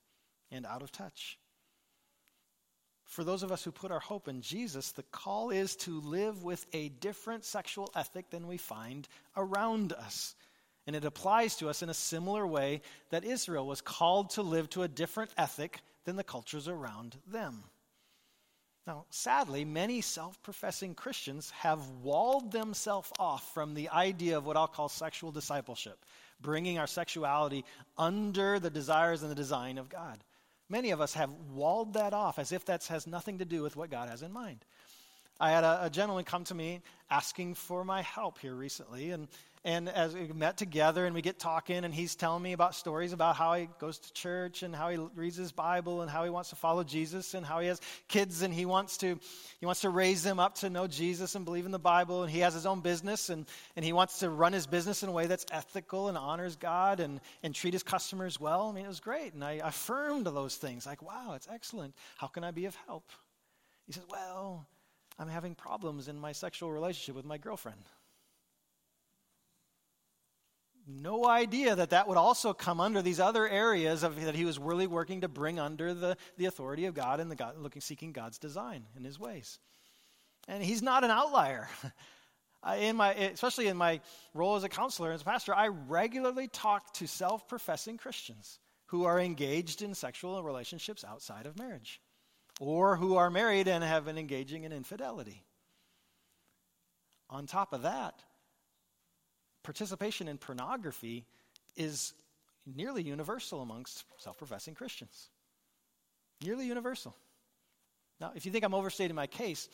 and 0.50 0.66
out 0.66 0.82
of 0.82 0.92
touch. 0.92 1.38
For 3.04 3.24
those 3.24 3.42
of 3.42 3.52
us 3.52 3.64
who 3.64 3.72
put 3.72 3.90
our 3.90 4.00
hope 4.00 4.28
in 4.28 4.40
Jesus, 4.40 4.92
the 4.92 5.02
call 5.02 5.50
is 5.50 5.76
to 5.76 6.00
live 6.00 6.44
with 6.44 6.66
a 6.72 6.88
different 6.88 7.44
sexual 7.44 7.90
ethic 7.94 8.30
than 8.30 8.46
we 8.46 8.56
find 8.56 9.08
around 9.36 9.92
us. 9.92 10.34
And 10.86 10.96
it 10.96 11.04
applies 11.04 11.56
to 11.56 11.68
us 11.68 11.82
in 11.82 11.90
a 11.90 11.94
similar 11.94 12.46
way 12.46 12.82
that 13.10 13.24
Israel 13.24 13.66
was 13.66 13.80
called 13.80 14.30
to 14.30 14.42
live 14.42 14.70
to 14.70 14.82
a 14.82 14.88
different 14.88 15.30
ethic 15.36 15.80
than 16.04 16.16
the 16.16 16.24
cultures 16.24 16.68
around 16.68 17.16
them. 17.26 17.64
Now, 18.86 19.04
sadly, 19.10 19.64
many 19.64 20.00
self 20.00 20.42
professing 20.42 20.94
Christians 20.94 21.50
have 21.50 21.88
walled 22.02 22.50
themselves 22.50 23.12
off 23.18 23.52
from 23.54 23.74
the 23.74 23.88
idea 23.90 24.36
of 24.36 24.44
what 24.44 24.56
I'll 24.56 24.66
call 24.66 24.88
sexual 24.88 25.30
discipleship, 25.30 26.04
bringing 26.40 26.78
our 26.78 26.88
sexuality 26.88 27.64
under 27.96 28.58
the 28.58 28.70
desires 28.70 29.22
and 29.22 29.30
the 29.30 29.36
design 29.36 29.78
of 29.78 29.88
God. 29.88 30.24
Many 30.68 30.90
of 30.90 31.00
us 31.00 31.14
have 31.14 31.30
walled 31.52 31.94
that 31.94 32.12
off 32.12 32.38
as 32.38 32.50
if 32.50 32.64
that 32.64 32.84
has 32.86 33.06
nothing 33.06 33.38
to 33.38 33.44
do 33.44 33.62
with 33.62 33.76
what 33.76 33.90
God 33.90 34.08
has 34.08 34.22
in 34.22 34.32
mind. 34.32 34.64
I 35.38 35.50
had 35.50 35.64
a, 35.64 35.84
a 35.84 35.90
gentleman 35.90 36.24
come 36.24 36.44
to 36.44 36.54
me 36.54 36.80
asking 37.10 37.54
for 37.54 37.84
my 37.84 38.02
help 38.02 38.38
here 38.38 38.54
recently, 38.54 39.10
and 39.10 39.28
and 39.64 39.88
as 39.88 40.12
we 40.12 40.26
met 40.26 40.56
together 40.56 41.06
and 41.06 41.14
we 41.14 41.22
get 41.22 41.38
talking, 41.38 41.84
and 41.84 41.94
he's 41.94 42.16
telling 42.16 42.42
me 42.42 42.52
about 42.52 42.74
stories 42.74 43.12
about 43.12 43.36
how 43.36 43.54
he 43.54 43.68
goes 43.78 43.96
to 44.00 44.12
church 44.12 44.64
and 44.64 44.74
how 44.74 44.88
he 44.88 44.98
reads 45.14 45.36
his 45.36 45.52
Bible 45.52 46.02
and 46.02 46.10
how 46.10 46.24
he 46.24 46.30
wants 46.30 46.50
to 46.50 46.56
follow 46.56 46.82
Jesus 46.82 47.34
and 47.34 47.46
how 47.46 47.60
he 47.60 47.68
has 47.68 47.80
kids 48.08 48.42
and 48.42 48.52
he 48.52 48.66
wants 48.66 48.96
to 48.98 49.20
he 49.60 49.66
wants 49.66 49.82
to 49.82 49.90
raise 49.90 50.24
them 50.24 50.40
up 50.40 50.56
to 50.56 50.70
know 50.70 50.88
Jesus 50.88 51.36
and 51.36 51.44
believe 51.44 51.64
in 51.64 51.70
the 51.70 51.78
Bible 51.78 52.24
and 52.24 52.30
he 52.30 52.40
has 52.40 52.54
his 52.54 52.66
own 52.66 52.80
business 52.80 53.30
and, 53.30 53.46
and 53.76 53.84
he 53.84 53.92
wants 53.92 54.18
to 54.18 54.30
run 54.30 54.52
his 54.52 54.66
business 54.66 55.04
in 55.04 55.08
a 55.08 55.12
way 55.12 55.28
that's 55.28 55.46
ethical 55.52 56.08
and 56.08 56.18
honors 56.18 56.56
God 56.56 56.98
and, 56.98 57.20
and 57.44 57.54
treat 57.54 57.72
his 57.72 57.84
customers 57.84 58.40
well. 58.40 58.68
I 58.68 58.72
mean, 58.72 58.84
it 58.84 58.88
was 58.88 58.98
great. 58.98 59.32
And 59.32 59.44
I 59.44 59.60
affirmed 59.62 60.26
those 60.26 60.56
things 60.56 60.86
like, 60.86 61.02
wow, 61.02 61.34
it's 61.36 61.46
excellent. 61.48 61.94
How 62.16 62.26
can 62.26 62.42
I 62.42 62.50
be 62.50 62.64
of 62.64 62.74
help? 62.86 63.10
He 63.86 63.92
says, 63.92 64.04
well, 64.10 64.66
I'm 65.20 65.28
having 65.28 65.54
problems 65.54 66.08
in 66.08 66.18
my 66.18 66.32
sexual 66.32 66.72
relationship 66.72 67.14
with 67.14 67.26
my 67.26 67.38
girlfriend 67.38 67.84
no 70.86 71.26
idea 71.26 71.74
that 71.76 71.90
that 71.90 72.08
would 72.08 72.16
also 72.16 72.52
come 72.52 72.80
under 72.80 73.02
these 73.02 73.20
other 73.20 73.48
areas 73.48 74.02
of, 74.02 74.20
that 74.24 74.34
he 74.34 74.44
was 74.44 74.58
really 74.58 74.86
working 74.86 75.20
to 75.22 75.28
bring 75.28 75.58
under 75.58 75.94
the, 75.94 76.16
the 76.36 76.46
authority 76.46 76.86
of 76.86 76.94
God 76.94 77.20
and 77.20 77.30
the 77.30 77.36
God, 77.36 77.56
looking, 77.58 77.82
seeking 77.82 78.12
God's 78.12 78.38
design 78.38 78.84
in 78.96 79.04
his 79.04 79.18
ways. 79.18 79.58
And 80.48 80.62
he's 80.62 80.82
not 80.82 81.04
an 81.04 81.10
outlier. 81.10 81.68
in 82.78 82.96
my, 82.96 83.14
especially 83.14 83.68
in 83.68 83.76
my 83.76 84.00
role 84.34 84.56
as 84.56 84.64
a 84.64 84.68
counselor 84.68 85.10
and 85.10 85.14
as 85.14 85.22
a 85.22 85.24
pastor, 85.24 85.54
I 85.54 85.68
regularly 85.68 86.48
talk 86.48 86.92
to 86.94 87.06
self 87.06 87.48
professing 87.48 87.96
Christians 87.96 88.58
who 88.86 89.04
are 89.04 89.18
engaged 89.20 89.82
in 89.82 89.94
sexual 89.94 90.42
relationships 90.42 91.04
outside 91.04 91.46
of 91.46 91.58
marriage 91.58 92.00
or 92.60 92.96
who 92.96 93.16
are 93.16 93.30
married 93.30 93.66
and 93.66 93.82
have 93.82 94.04
been 94.04 94.18
engaging 94.18 94.64
in 94.64 94.72
infidelity. 94.72 95.44
On 97.30 97.46
top 97.46 97.72
of 97.72 97.82
that, 97.82 98.22
participation 99.62 100.28
in 100.28 100.38
pornography 100.38 101.24
is 101.76 102.14
nearly 102.66 103.02
universal 103.02 103.62
amongst 103.62 104.04
self 104.18 104.38
professing 104.38 104.74
Christians. 104.74 105.28
Nearly 106.44 106.66
universal. 106.66 107.14
Now, 108.20 108.32
if 108.34 108.46
you 108.46 108.52
think 108.52 108.64
I'm 108.64 108.74
overstating 108.74 109.16
my 109.16 109.26
case, 109.26 109.68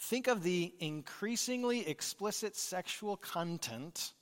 think 0.00 0.26
of 0.26 0.42
the 0.42 0.72
increasingly 0.80 1.86
explicit 1.86 2.56
sexual 2.56 3.16
content 3.16 4.12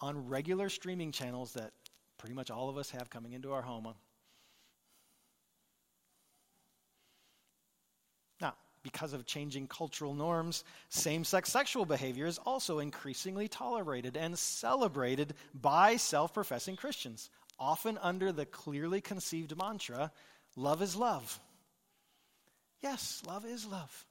on 0.00 0.28
regular 0.28 0.68
streaming 0.68 1.12
channels 1.12 1.52
that 1.52 1.72
pretty 2.18 2.34
much 2.34 2.50
all 2.50 2.68
of 2.68 2.76
us 2.76 2.90
have 2.90 3.10
coming 3.10 3.32
into 3.32 3.52
our 3.52 3.62
home 3.62 3.86
because 8.82 9.12
of 9.12 9.26
changing 9.26 9.66
cultural 9.66 10.14
norms, 10.14 10.64
same 10.88 11.24
sex 11.24 11.50
sexual 11.50 11.84
behavior 11.84 12.26
is 12.26 12.38
also 12.38 12.78
increasingly 12.78 13.48
tolerated 13.48 14.16
and 14.16 14.38
celebrated 14.38 15.34
by 15.54 15.96
self 15.96 16.32
professing 16.32 16.76
Christians, 16.76 17.30
often 17.58 17.98
under 17.98 18.32
the 18.32 18.46
clearly 18.46 19.00
conceived 19.00 19.56
mantra 19.56 20.10
love 20.56 20.82
is 20.82 20.96
love. 20.96 21.38
Yes, 22.82 23.22
love 23.26 23.44
is 23.44 23.66
love. 23.66 24.06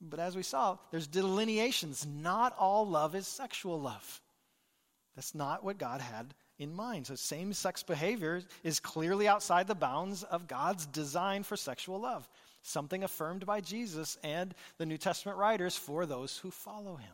But 0.00 0.20
as 0.20 0.36
we 0.36 0.42
saw, 0.42 0.78
there's 0.90 1.06
delineations. 1.06 2.06
Not 2.06 2.54
all 2.58 2.88
love 2.88 3.14
is 3.14 3.26
sexual 3.26 3.80
love. 3.80 4.22
That's 5.14 5.34
not 5.34 5.62
what 5.62 5.76
God 5.76 6.00
had 6.00 6.34
in 6.58 6.72
mind. 6.72 7.06
So, 7.06 7.16
same 7.16 7.52
sex 7.52 7.82
behavior 7.82 8.42
is 8.62 8.80
clearly 8.80 9.28
outside 9.28 9.66
the 9.66 9.74
bounds 9.74 10.22
of 10.22 10.46
God's 10.46 10.86
design 10.86 11.42
for 11.42 11.56
sexual 11.56 12.00
love 12.00 12.28
something 12.62 13.04
affirmed 13.04 13.46
by 13.46 13.60
Jesus 13.60 14.18
and 14.22 14.54
the 14.78 14.86
New 14.86 14.98
Testament 14.98 15.38
writers 15.38 15.76
for 15.76 16.06
those 16.06 16.38
who 16.38 16.50
follow 16.50 16.96
him. 16.96 17.12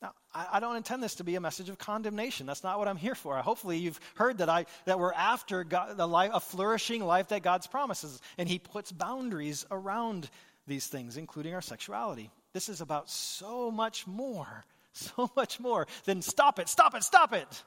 Now, 0.00 0.12
I, 0.32 0.60
don't 0.60 0.76
intend 0.76 1.02
this 1.02 1.16
to 1.16 1.24
be 1.24 1.34
a 1.34 1.40
message 1.40 1.68
of 1.68 1.78
condemnation. 1.78 2.46
That's 2.46 2.62
not 2.62 2.78
what 2.78 2.86
I'm 2.86 2.96
here 2.96 3.16
for. 3.16 3.36
Hopefully, 3.38 3.78
you've 3.78 3.98
heard 4.14 4.38
that, 4.38 4.48
I, 4.48 4.66
that 4.84 5.00
we're 5.00 5.12
after 5.12 5.64
God, 5.64 5.96
the 5.96 6.06
life, 6.06 6.30
a 6.32 6.38
flourishing 6.38 7.04
life 7.04 7.28
that 7.28 7.42
God's 7.42 7.66
promises, 7.66 8.20
and 8.36 8.48
He 8.48 8.60
puts 8.60 8.92
boundaries 8.92 9.66
around 9.72 10.30
these 10.68 10.86
things, 10.86 11.16
including 11.16 11.54
our 11.54 11.60
sexuality. 11.60 12.30
This 12.52 12.68
is 12.68 12.80
about 12.80 13.10
so 13.10 13.72
much 13.72 14.06
more, 14.06 14.64
so 14.92 15.30
much 15.34 15.58
more 15.58 15.88
than 16.04 16.22
stop 16.22 16.60
it, 16.60 16.68
stop 16.68 16.94
it, 16.94 17.02
stop 17.02 17.32
it. 17.32 17.64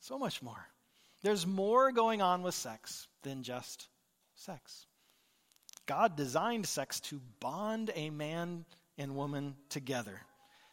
So 0.00 0.18
much 0.18 0.42
more. 0.42 0.66
There's 1.22 1.46
more 1.46 1.92
going 1.92 2.22
on 2.22 2.42
with 2.42 2.54
sex 2.54 3.06
than 3.22 3.42
just 3.42 3.88
sex. 4.42 4.86
God 5.86 6.16
designed 6.16 6.66
sex 6.66 7.00
to 7.00 7.20
bond 7.40 7.90
a 7.94 8.10
man 8.10 8.64
and 8.98 9.16
woman 9.16 9.54
together, 9.68 10.20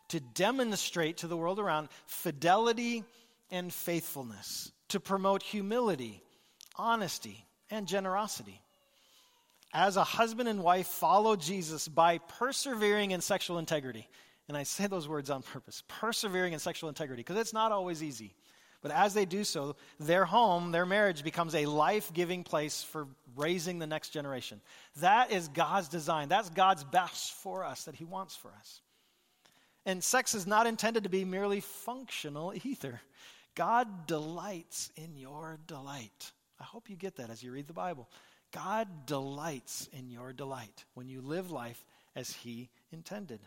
to 0.09 0.19
demonstrate 0.19 1.17
to 1.17 1.27
the 1.27 1.37
world 1.37 1.59
around 1.59 1.89
fidelity 2.05 3.03
and 3.51 3.71
faithfulness, 3.71 4.71
to 4.89 4.99
promote 4.99 5.43
humility, 5.43 6.21
honesty, 6.75 7.45
and 7.69 7.87
generosity. 7.87 8.61
As 9.73 9.97
a 9.97 10.03
husband 10.03 10.49
and 10.49 10.63
wife 10.63 10.87
follow 10.87 11.35
Jesus 11.35 11.87
by 11.87 12.17
persevering 12.17 13.11
in 13.11 13.21
sexual 13.21 13.59
integrity. 13.59 14.07
And 14.47 14.57
I 14.57 14.63
say 14.63 14.87
those 14.87 15.07
words 15.07 15.29
on 15.29 15.43
purpose 15.43 15.83
persevering 15.87 16.53
in 16.53 16.59
sexual 16.59 16.89
integrity, 16.89 17.21
because 17.21 17.37
it's 17.37 17.53
not 17.53 17.71
always 17.71 18.01
easy. 18.01 18.33
But 18.81 18.91
as 18.91 19.13
they 19.13 19.25
do 19.25 19.43
so, 19.43 19.75
their 19.99 20.25
home, 20.25 20.71
their 20.71 20.85
marriage 20.85 21.23
becomes 21.23 21.53
a 21.53 21.65
life 21.65 22.13
giving 22.13 22.43
place 22.43 22.81
for 22.81 23.07
raising 23.35 23.79
the 23.79 23.87
next 23.87 24.09
generation. 24.09 24.61
That 24.97 25.31
is 25.31 25.49
God's 25.49 25.89
design. 25.89 26.29
That's 26.29 26.49
God's 26.49 26.83
best 26.85 27.33
for 27.33 27.65
us, 27.65 27.83
that 27.83 27.95
He 27.95 28.05
wants 28.05 28.35
for 28.35 28.51
us. 28.57 28.81
And 29.85 30.03
sex 30.03 30.33
is 30.33 30.47
not 30.47 30.67
intended 30.67 31.03
to 31.03 31.09
be 31.09 31.25
merely 31.25 31.59
functional 31.59 32.53
either. 32.63 33.01
God 33.55 34.07
delights 34.07 34.91
in 34.95 35.17
your 35.17 35.59
delight. 35.67 36.31
I 36.59 36.63
hope 36.63 36.89
you 36.89 36.95
get 36.95 37.17
that 37.17 37.29
as 37.29 37.43
you 37.43 37.51
read 37.51 37.67
the 37.67 37.73
Bible. 37.73 38.09
God 38.51 38.87
delights 39.05 39.89
in 39.91 40.09
your 40.09 40.33
delight 40.33 40.85
when 40.93 41.09
you 41.09 41.21
live 41.21 41.51
life 41.51 41.85
as 42.15 42.31
He 42.31 42.69
intended. 42.91 43.39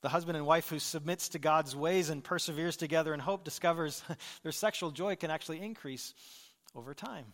The 0.00 0.08
husband 0.08 0.36
and 0.36 0.46
wife 0.46 0.68
who 0.68 0.78
submits 0.78 1.30
to 1.30 1.38
God's 1.38 1.74
ways 1.74 2.08
and 2.08 2.22
perseveres 2.22 2.76
together 2.76 3.12
in 3.12 3.20
hope 3.20 3.44
discovers 3.44 4.02
their 4.42 4.52
sexual 4.52 4.90
joy 4.90 5.16
can 5.16 5.30
actually 5.30 5.60
increase 5.60 6.14
over 6.74 6.94
time. 6.94 7.26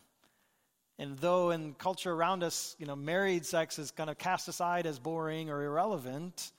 And 0.99 1.19
though 1.19 1.51
in 1.51 1.75
culture 1.75 2.13
around 2.13 2.43
us, 2.43 2.77
you 2.79 2.87
know, 2.87 2.97
married 2.97 3.45
sex 3.45 3.79
is 3.79 3.91
kind 3.91 4.09
of 4.09 4.17
cast 4.17 4.49
aside 4.49 4.87
as 4.87 4.99
boring 4.99 5.51
or 5.51 5.63
irrelevant, 5.63 6.53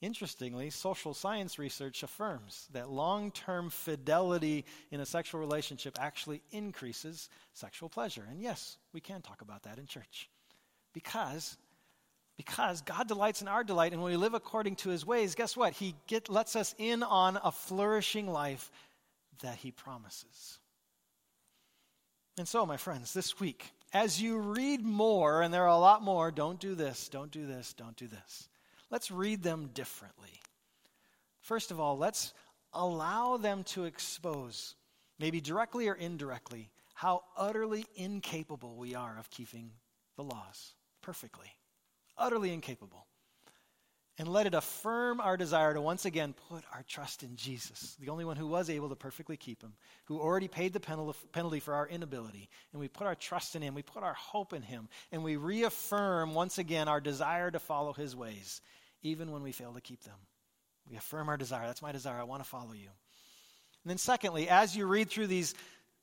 interestingly, 0.00 0.70
social 0.70 1.14
science 1.14 1.58
research 1.58 2.02
affirms 2.02 2.66
that 2.72 2.90
long 2.90 3.30
term 3.30 3.70
fidelity 3.70 4.64
in 4.90 5.00
a 5.00 5.06
sexual 5.06 5.40
relationship 5.40 5.98
actually 6.00 6.42
increases 6.50 7.28
sexual 7.52 7.88
pleasure. 7.88 8.26
And 8.28 8.42
yes, 8.42 8.76
we 8.92 9.00
can 9.00 9.22
talk 9.22 9.40
about 9.40 9.62
that 9.62 9.78
in 9.78 9.86
church 9.86 10.28
because 10.92 11.56
because 12.40 12.80
God 12.80 13.06
delights 13.06 13.42
in 13.42 13.48
our 13.48 13.62
delight, 13.62 13.92
and 13.92 14.00
when 14.00 14.12
we 14.12 14.16
live 14.16 14.32
according 14.32 14.76
to 14.76 14.88
his 14.88 15.04
ways, 15.04 15.34
guess 15.34 15.58
what? 15.58 15.74
He 15.74 15.94
get, 16.06 16.30
lets 16.30 16.56
us 16.56 16.74
in 16.78 17.02
on 17.02 17.38
a 17.44 17.52
flourishing 17.52 18.32
life 18.32 18.70
that 19.42 19.56
he 19.56 19.70
promises. 19.70 20.58
And 22.38 22.48
so, 22.48 22.64
my 22.64 22.78
friends, 22.78 23.12
this 23.12 23.38
week, 23.40 23.70
as 23.92 24.22
you 24.22 24.38
read 24.38 24.82
more, 24.82 25.42
and 25.42 25.52
there 25.52 25.64
are 25.64 25.68
a 25.68 25.76
lot 25.76 26.02
more, 26.02 26.30
don't 26.30 26.58
do 26.58 26.74
this, 26.74 27.10
don't 27.10 27.30
do 27.30 27.46
this, 27.46 27.74
don't 27.74 27.96
do 27.96 28.06
this. 28.06 28.48
Let's 28.88 29.10
read 29.10 29.42
them 29.42 29.68
differently. 29.74 30.40
First 31.42 31.70
of 31.70 31.78
all, 31.78 31.98
let's 31.98 32.32
allow 32.72 33.36
them 33.36 33.64
to 33.64 33.84
expose, 33.84 34.76
maybe 35.18 35.42
directly 35.42 35.88
or 35.88 35.94
indirectly, 35.94 36.70
how 36.94 37.22
utterly 37.36 37.84
incapable 37.96 38.76
we 38.76 38.94
are 38.94 39.18
of 39.18 39.28
keeping 39.28 39.72
the 40.16 40.24
laws 40.24 40.72
perfectly 41.02 41.52
utterly 42.20 42.52
incapable. 42.52 43.06
And 44.18 44.28
let 44.28 44.46
it 44.46 44.52
affirm 44.52 45.18
our 45.18 45.38
desire 45.38 45.72
to 45.72 45.80
once 45.80 46.04
again 46.04 46.34
put 46.50 46.62
our 46.74 46.82
trust 46.86 47.22
in 47.22 47.36
Jesus, 47.36 47.96
the 47.98 48.10
only 48.10 48.26
one 48.26 48.36
who 48.36 48.48
was 48.48 48.68
able 48.68 48.90
to 48.90 48.94
perfectly 48.94 49.38
keep 49.38 49.62
him, 49.62 49.72
who 50.04 50.20
already 50.20 50.46
paid 50.46 50.74
the 50.74 51.14
penalty 51.32 51.60
for 51.60 51.72
our 51.72 51.88
inability. 51.88 52.50
And 52.72 52.80
we 52.80 52.88
put 52.88 53.06
our 53.06 53.14
trust 53.14 53.56
in 53.56 53.62
him, 53.62 53.74
we 53.74 53.80
put 53.80 54.02
our 54.02 54.12
hope 54.12 54.52
in 54.52 54.60
him, 54.60 54.90
and 55.10 55.24
we 55.24 55.36
reaffirm 55.36 56.34
once 56.34 56.58
again 56.58 56.86
our 56.86 57.00
desire 57.00 57.50
to 57.50 57.58
follow 57.58 57.94
his 57.94 58.14
ways, 58.14 58.60
even 59.02 59.30
when 59.30 59.42
we 59.42 59.52
fail 59.52 59.72
to 59.72 59.80
keep 59.80 60.04
them. 60.04 60.18
We 60.90 60.98
affirm 60.98 61.30
our 61.30 61.38
desire. 61.38 61.66
That's 61.66 61.80
my 61.80 61.92
desire. 61.92 62.20
I 62.20 62.24
want 62.24 62.42
to 62.42 62.48
follow 62.48 62.74
you. 62.74 62.90
And 63.84 63.90
then, 63.90 63.96
secondly, 63.96 64.50
as 64.50 64.76
you 64.76 64.86
read 64.86 65.08
through 65.08 65.28
these 65.28 65.54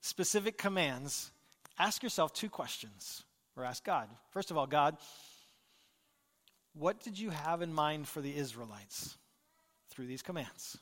specific 0.01 0.57
commands, 0.57 1.31
ask 1.77 2.01
yourself 2.01 2.33
two 2.33 2.49
questions, 2.49 3.23
or 3.55 3.63
ask 3.63 3.83
God. 3.83 4.09
First 4.31 4.49
of 4.49 4.57
all, 4.57 4.65
God, 4.65 4.97
what 6.79 6.99
did 7.01 7.17
you 7.17 7.29
have 7.29 7.61
in 7.61 7.73
mind 7.73 8.07
for 8.07 8.21
the 8.21 8.35
Israelites 8.35 9.17
through 9.89 10.07
these 10.07 10.21
commands? 10.21 10.77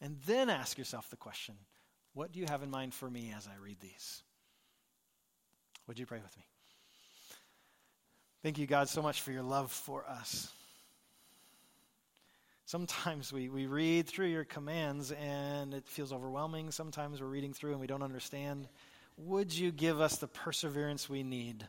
And 0.00 0.18
then 0.26 0.50
ask 0.50 0.76
yourself 0.76 1.08
the 1.10 1.16
question 1.16 1.54
what 2.12 2.30
do 2.30 2.38
you 2.38 2.46
have 2.46 2.62
in 2.62 2.70
mind 2.70 2.94
for 2.94 3.10
me 3.10 3.34
as 3.36 3.48
I 3.48 3.60
read 3.62 3.80
these? 3.80 4.22
Would 5.88 5.98
you 5.98 6.06
pray 6.06 6.20
with 6.22 6.36
me? 6.36 6.44
Thank 8.42 8.58
you, 8.58 8.66
God, 8.66 8.88
so 8.88 9.02
much 9.02 9.22
for 9.22 9.32
your 9.32 9.42
love 9.42 9.72
for 9.72 10.06
us. 10.06 10.52
Sometimes 12.66 13.32
we, 13.32 13.48
we 13.48 13.66
read 13.66 14.06
through 14.06 14.28
your 14.28 14.44
commands 14.44 15.12
and 15.12 15.74
it 15.74 15.86
feels 15.86 16.12
overwhelming. 16.12 16.70
Sometimes 16.70 17.20
we're 17.20 17.26
reading 17.26 17.52
through 17.52 17.72
and 17.72 17.80
we 17.80 17.86
don't 17.86 18.02
understand. 18.02 18.68
Would 19.16 19.52
you 19.52 19.70
give 19.70 20.00
us 20.00 20.18
the 20.18 20.26
perseverance 20.26 21.08
we 21.08 21.22
need? 21.22 21.66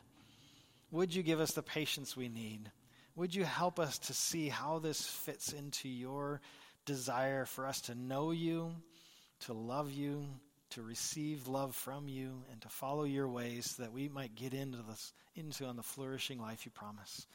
Would 0.90 1.14
you 1.14 1.22
give 1.22 1.40
us 1.40 1.52
the 1.52 1.62
patience 1.62 2.16
we 2.16 2.28
need? 2.28 2.70
Would 3.16 3.34
you 3.34 3.44
help 3.44 3.80
us 3.80 3.98
to 4.00 4.12
see 4.12 4.50
how 4.50 4.78
this 4.78 5.06
fits 5.06 5.54
into 5.54 5.88
your 5.88 6.42
desire 6.84 7.46
for 7.46 7.66
us 7.66 7.80
to 7.82 7.94
know 7.94 8.30
you, 8.30 8.74
to 9.40 9.54
love 9.54 9.90
you, 9.90 10.26
to 10.70 10.82
receive 10.82 11.48
love 11.48 11.74
from 11.74 12.08
you, 12.08 12.44
and 12.52 12.60
to 12.60 12.68
follow 12.68 13.04
your 13.04 13.26
ways 13.26 13.74
so 13.74 13.82
that 13.82 13.92
we 13.92 14.10
might 14.10 14.34
get 14.34 14.52
into 14.52 14.78
this 14.86 15.14
into 15.34 15.64
on 15.64 15.76
the 15.76 15.82
flourishing 15.82 16.38
life 16.38 16.66
you 16.66 16.70
promise. 16.72 17.26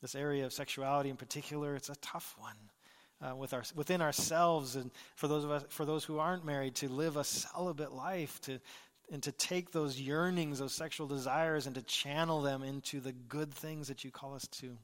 This 0.00 0.14
area 0.14 0.46
of 0.46 0.54
sexuality 0.54 1.10
in 1.10 1.16
particular, 1.16 1.76
it's 1.76 1.90
a 1.90 1.96
tough 1.96 2.34
one. 2.38 2.56
Uh, 3.22 3.36
with 3.36 3.52
our, 3.52 3.62
within 3.74 4.00
ourselves, 4.00 4.76
and 4.76 4.90
for 5.14 5.28
those 5.28 5.44
of 5.44 5.50
us, 5.50 5.64
for 5.68 5.84
those 5.84 6.04
who 6.04 6.18
aren't 6.18 6.42
married, 6.42 6.74
to 6.74 6.88
live 6.88 7.18
a 7.18 7.24
celibate 7.24 7.92
life, 7.92 8.40
to 8.40 8.58
and 9.12 9.22
to 9.22 9.32
take 9.32 9.72
those 9.72 10.00
yearnings, 10.00 10.60
those 10.60 10.72
sexual 10.72 11.06
desires, 11.06 11.66
and 11.66 11.74
to 11.74 11.82
channel 11.82 12.40
them 12.40 12.62
into 12.62 12.98
the 12.98 13.12
good 13.12 13.52
things 13.52 13.88
that 13.88 14.04
you 14.04 14.10
call 14.10 14.34
us 14.34 14.46
to 14.46 14.78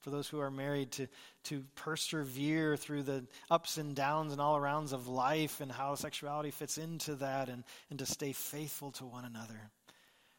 for 0.00 0.10
those 0.10 0.28
who 0.28 0.40
are 0.40 0.50
married 0.50 0.92
to, 0.92 1.06
to 1.44 1.64
persevere 1.74 2.76
through 2.76 3.02
the 3.02 3.26
ups 3.50 3.76
and 3.76 3.94
downs 3.94 4.32
and 4.32 4.40
all 4.40 4.58
arounds 4.58 4.92
of 4.92 5.08
life 5.08 5.60
and 5.60 5.70
how 5.70 5.94
sexuality 5.94 6.50
fits 6.50 6.78
into 6.78 7.14
that 7.16 7.48
and, 7.48 7.64
and 7.90 7.98
to 7.98 8.06
stay 8.06 8.32
faithful 8.32 8.90
to 8.92 9.04
one 9.04 9.24
another. 9.24 9.70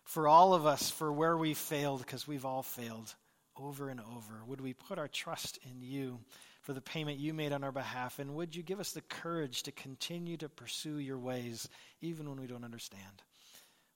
For 0.03 0.27
all 0.27 0.53
of 0.53 0.65
us, 0.65 0.89
for 0.89 1.11
where 1.11 1.37
we 1.37 1.53
failed, 1.53 1.99
because 1.99 2.27
we've 2.27 2.45
all 2.45 2.63
failed 2.63 3.13
over 3.55 3.89
and 3.89 3.99
over, 3.99 4.43
would 4.47 4.61
we 4.61 4.73
put 4.73 4.97
our 4.97 5.07
trust 5.07 5.59
in 5.69 5.81
you 5.81 6.19
for 6.61 6.73
the 6.73 6.81
payment 6.81 7.19
you 7.19 7.33
made 7.33 7.53
on 7.53 7.63
our 7.63 7.71
behalf? 7.71 8.19
And 8.19 8.35
would 8.35 8.55
you 8.55 8.63
give 8.63 8.79
us 8.79 8.91
the 8.91 9.01
courage 9.01 9.63
to 9.63 9.71
continue 9.71 10.37
to 10.37 10.49
pursue 10.49 10.97
your 10.97 11.19
ways 11.19 11.69
even 12.01 12.27
when 12.29 12.41
we 12.41 12.47
don't 12.47 12.65
understand? 12.65 13.21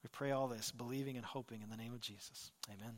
We 0.03 0.09
pray 0.11 0.31
all 0.31 0.47
this, 0.47 0.71
believing 0.71 1.17
and 1.17 1.25
hoping 1.25 1.63
in 1.63 1.69
the 1.69 1.77
name 1.77 1.93
of 1.93 2.01
Jesus. 2.01 2.51
Amen. 2.69 2.95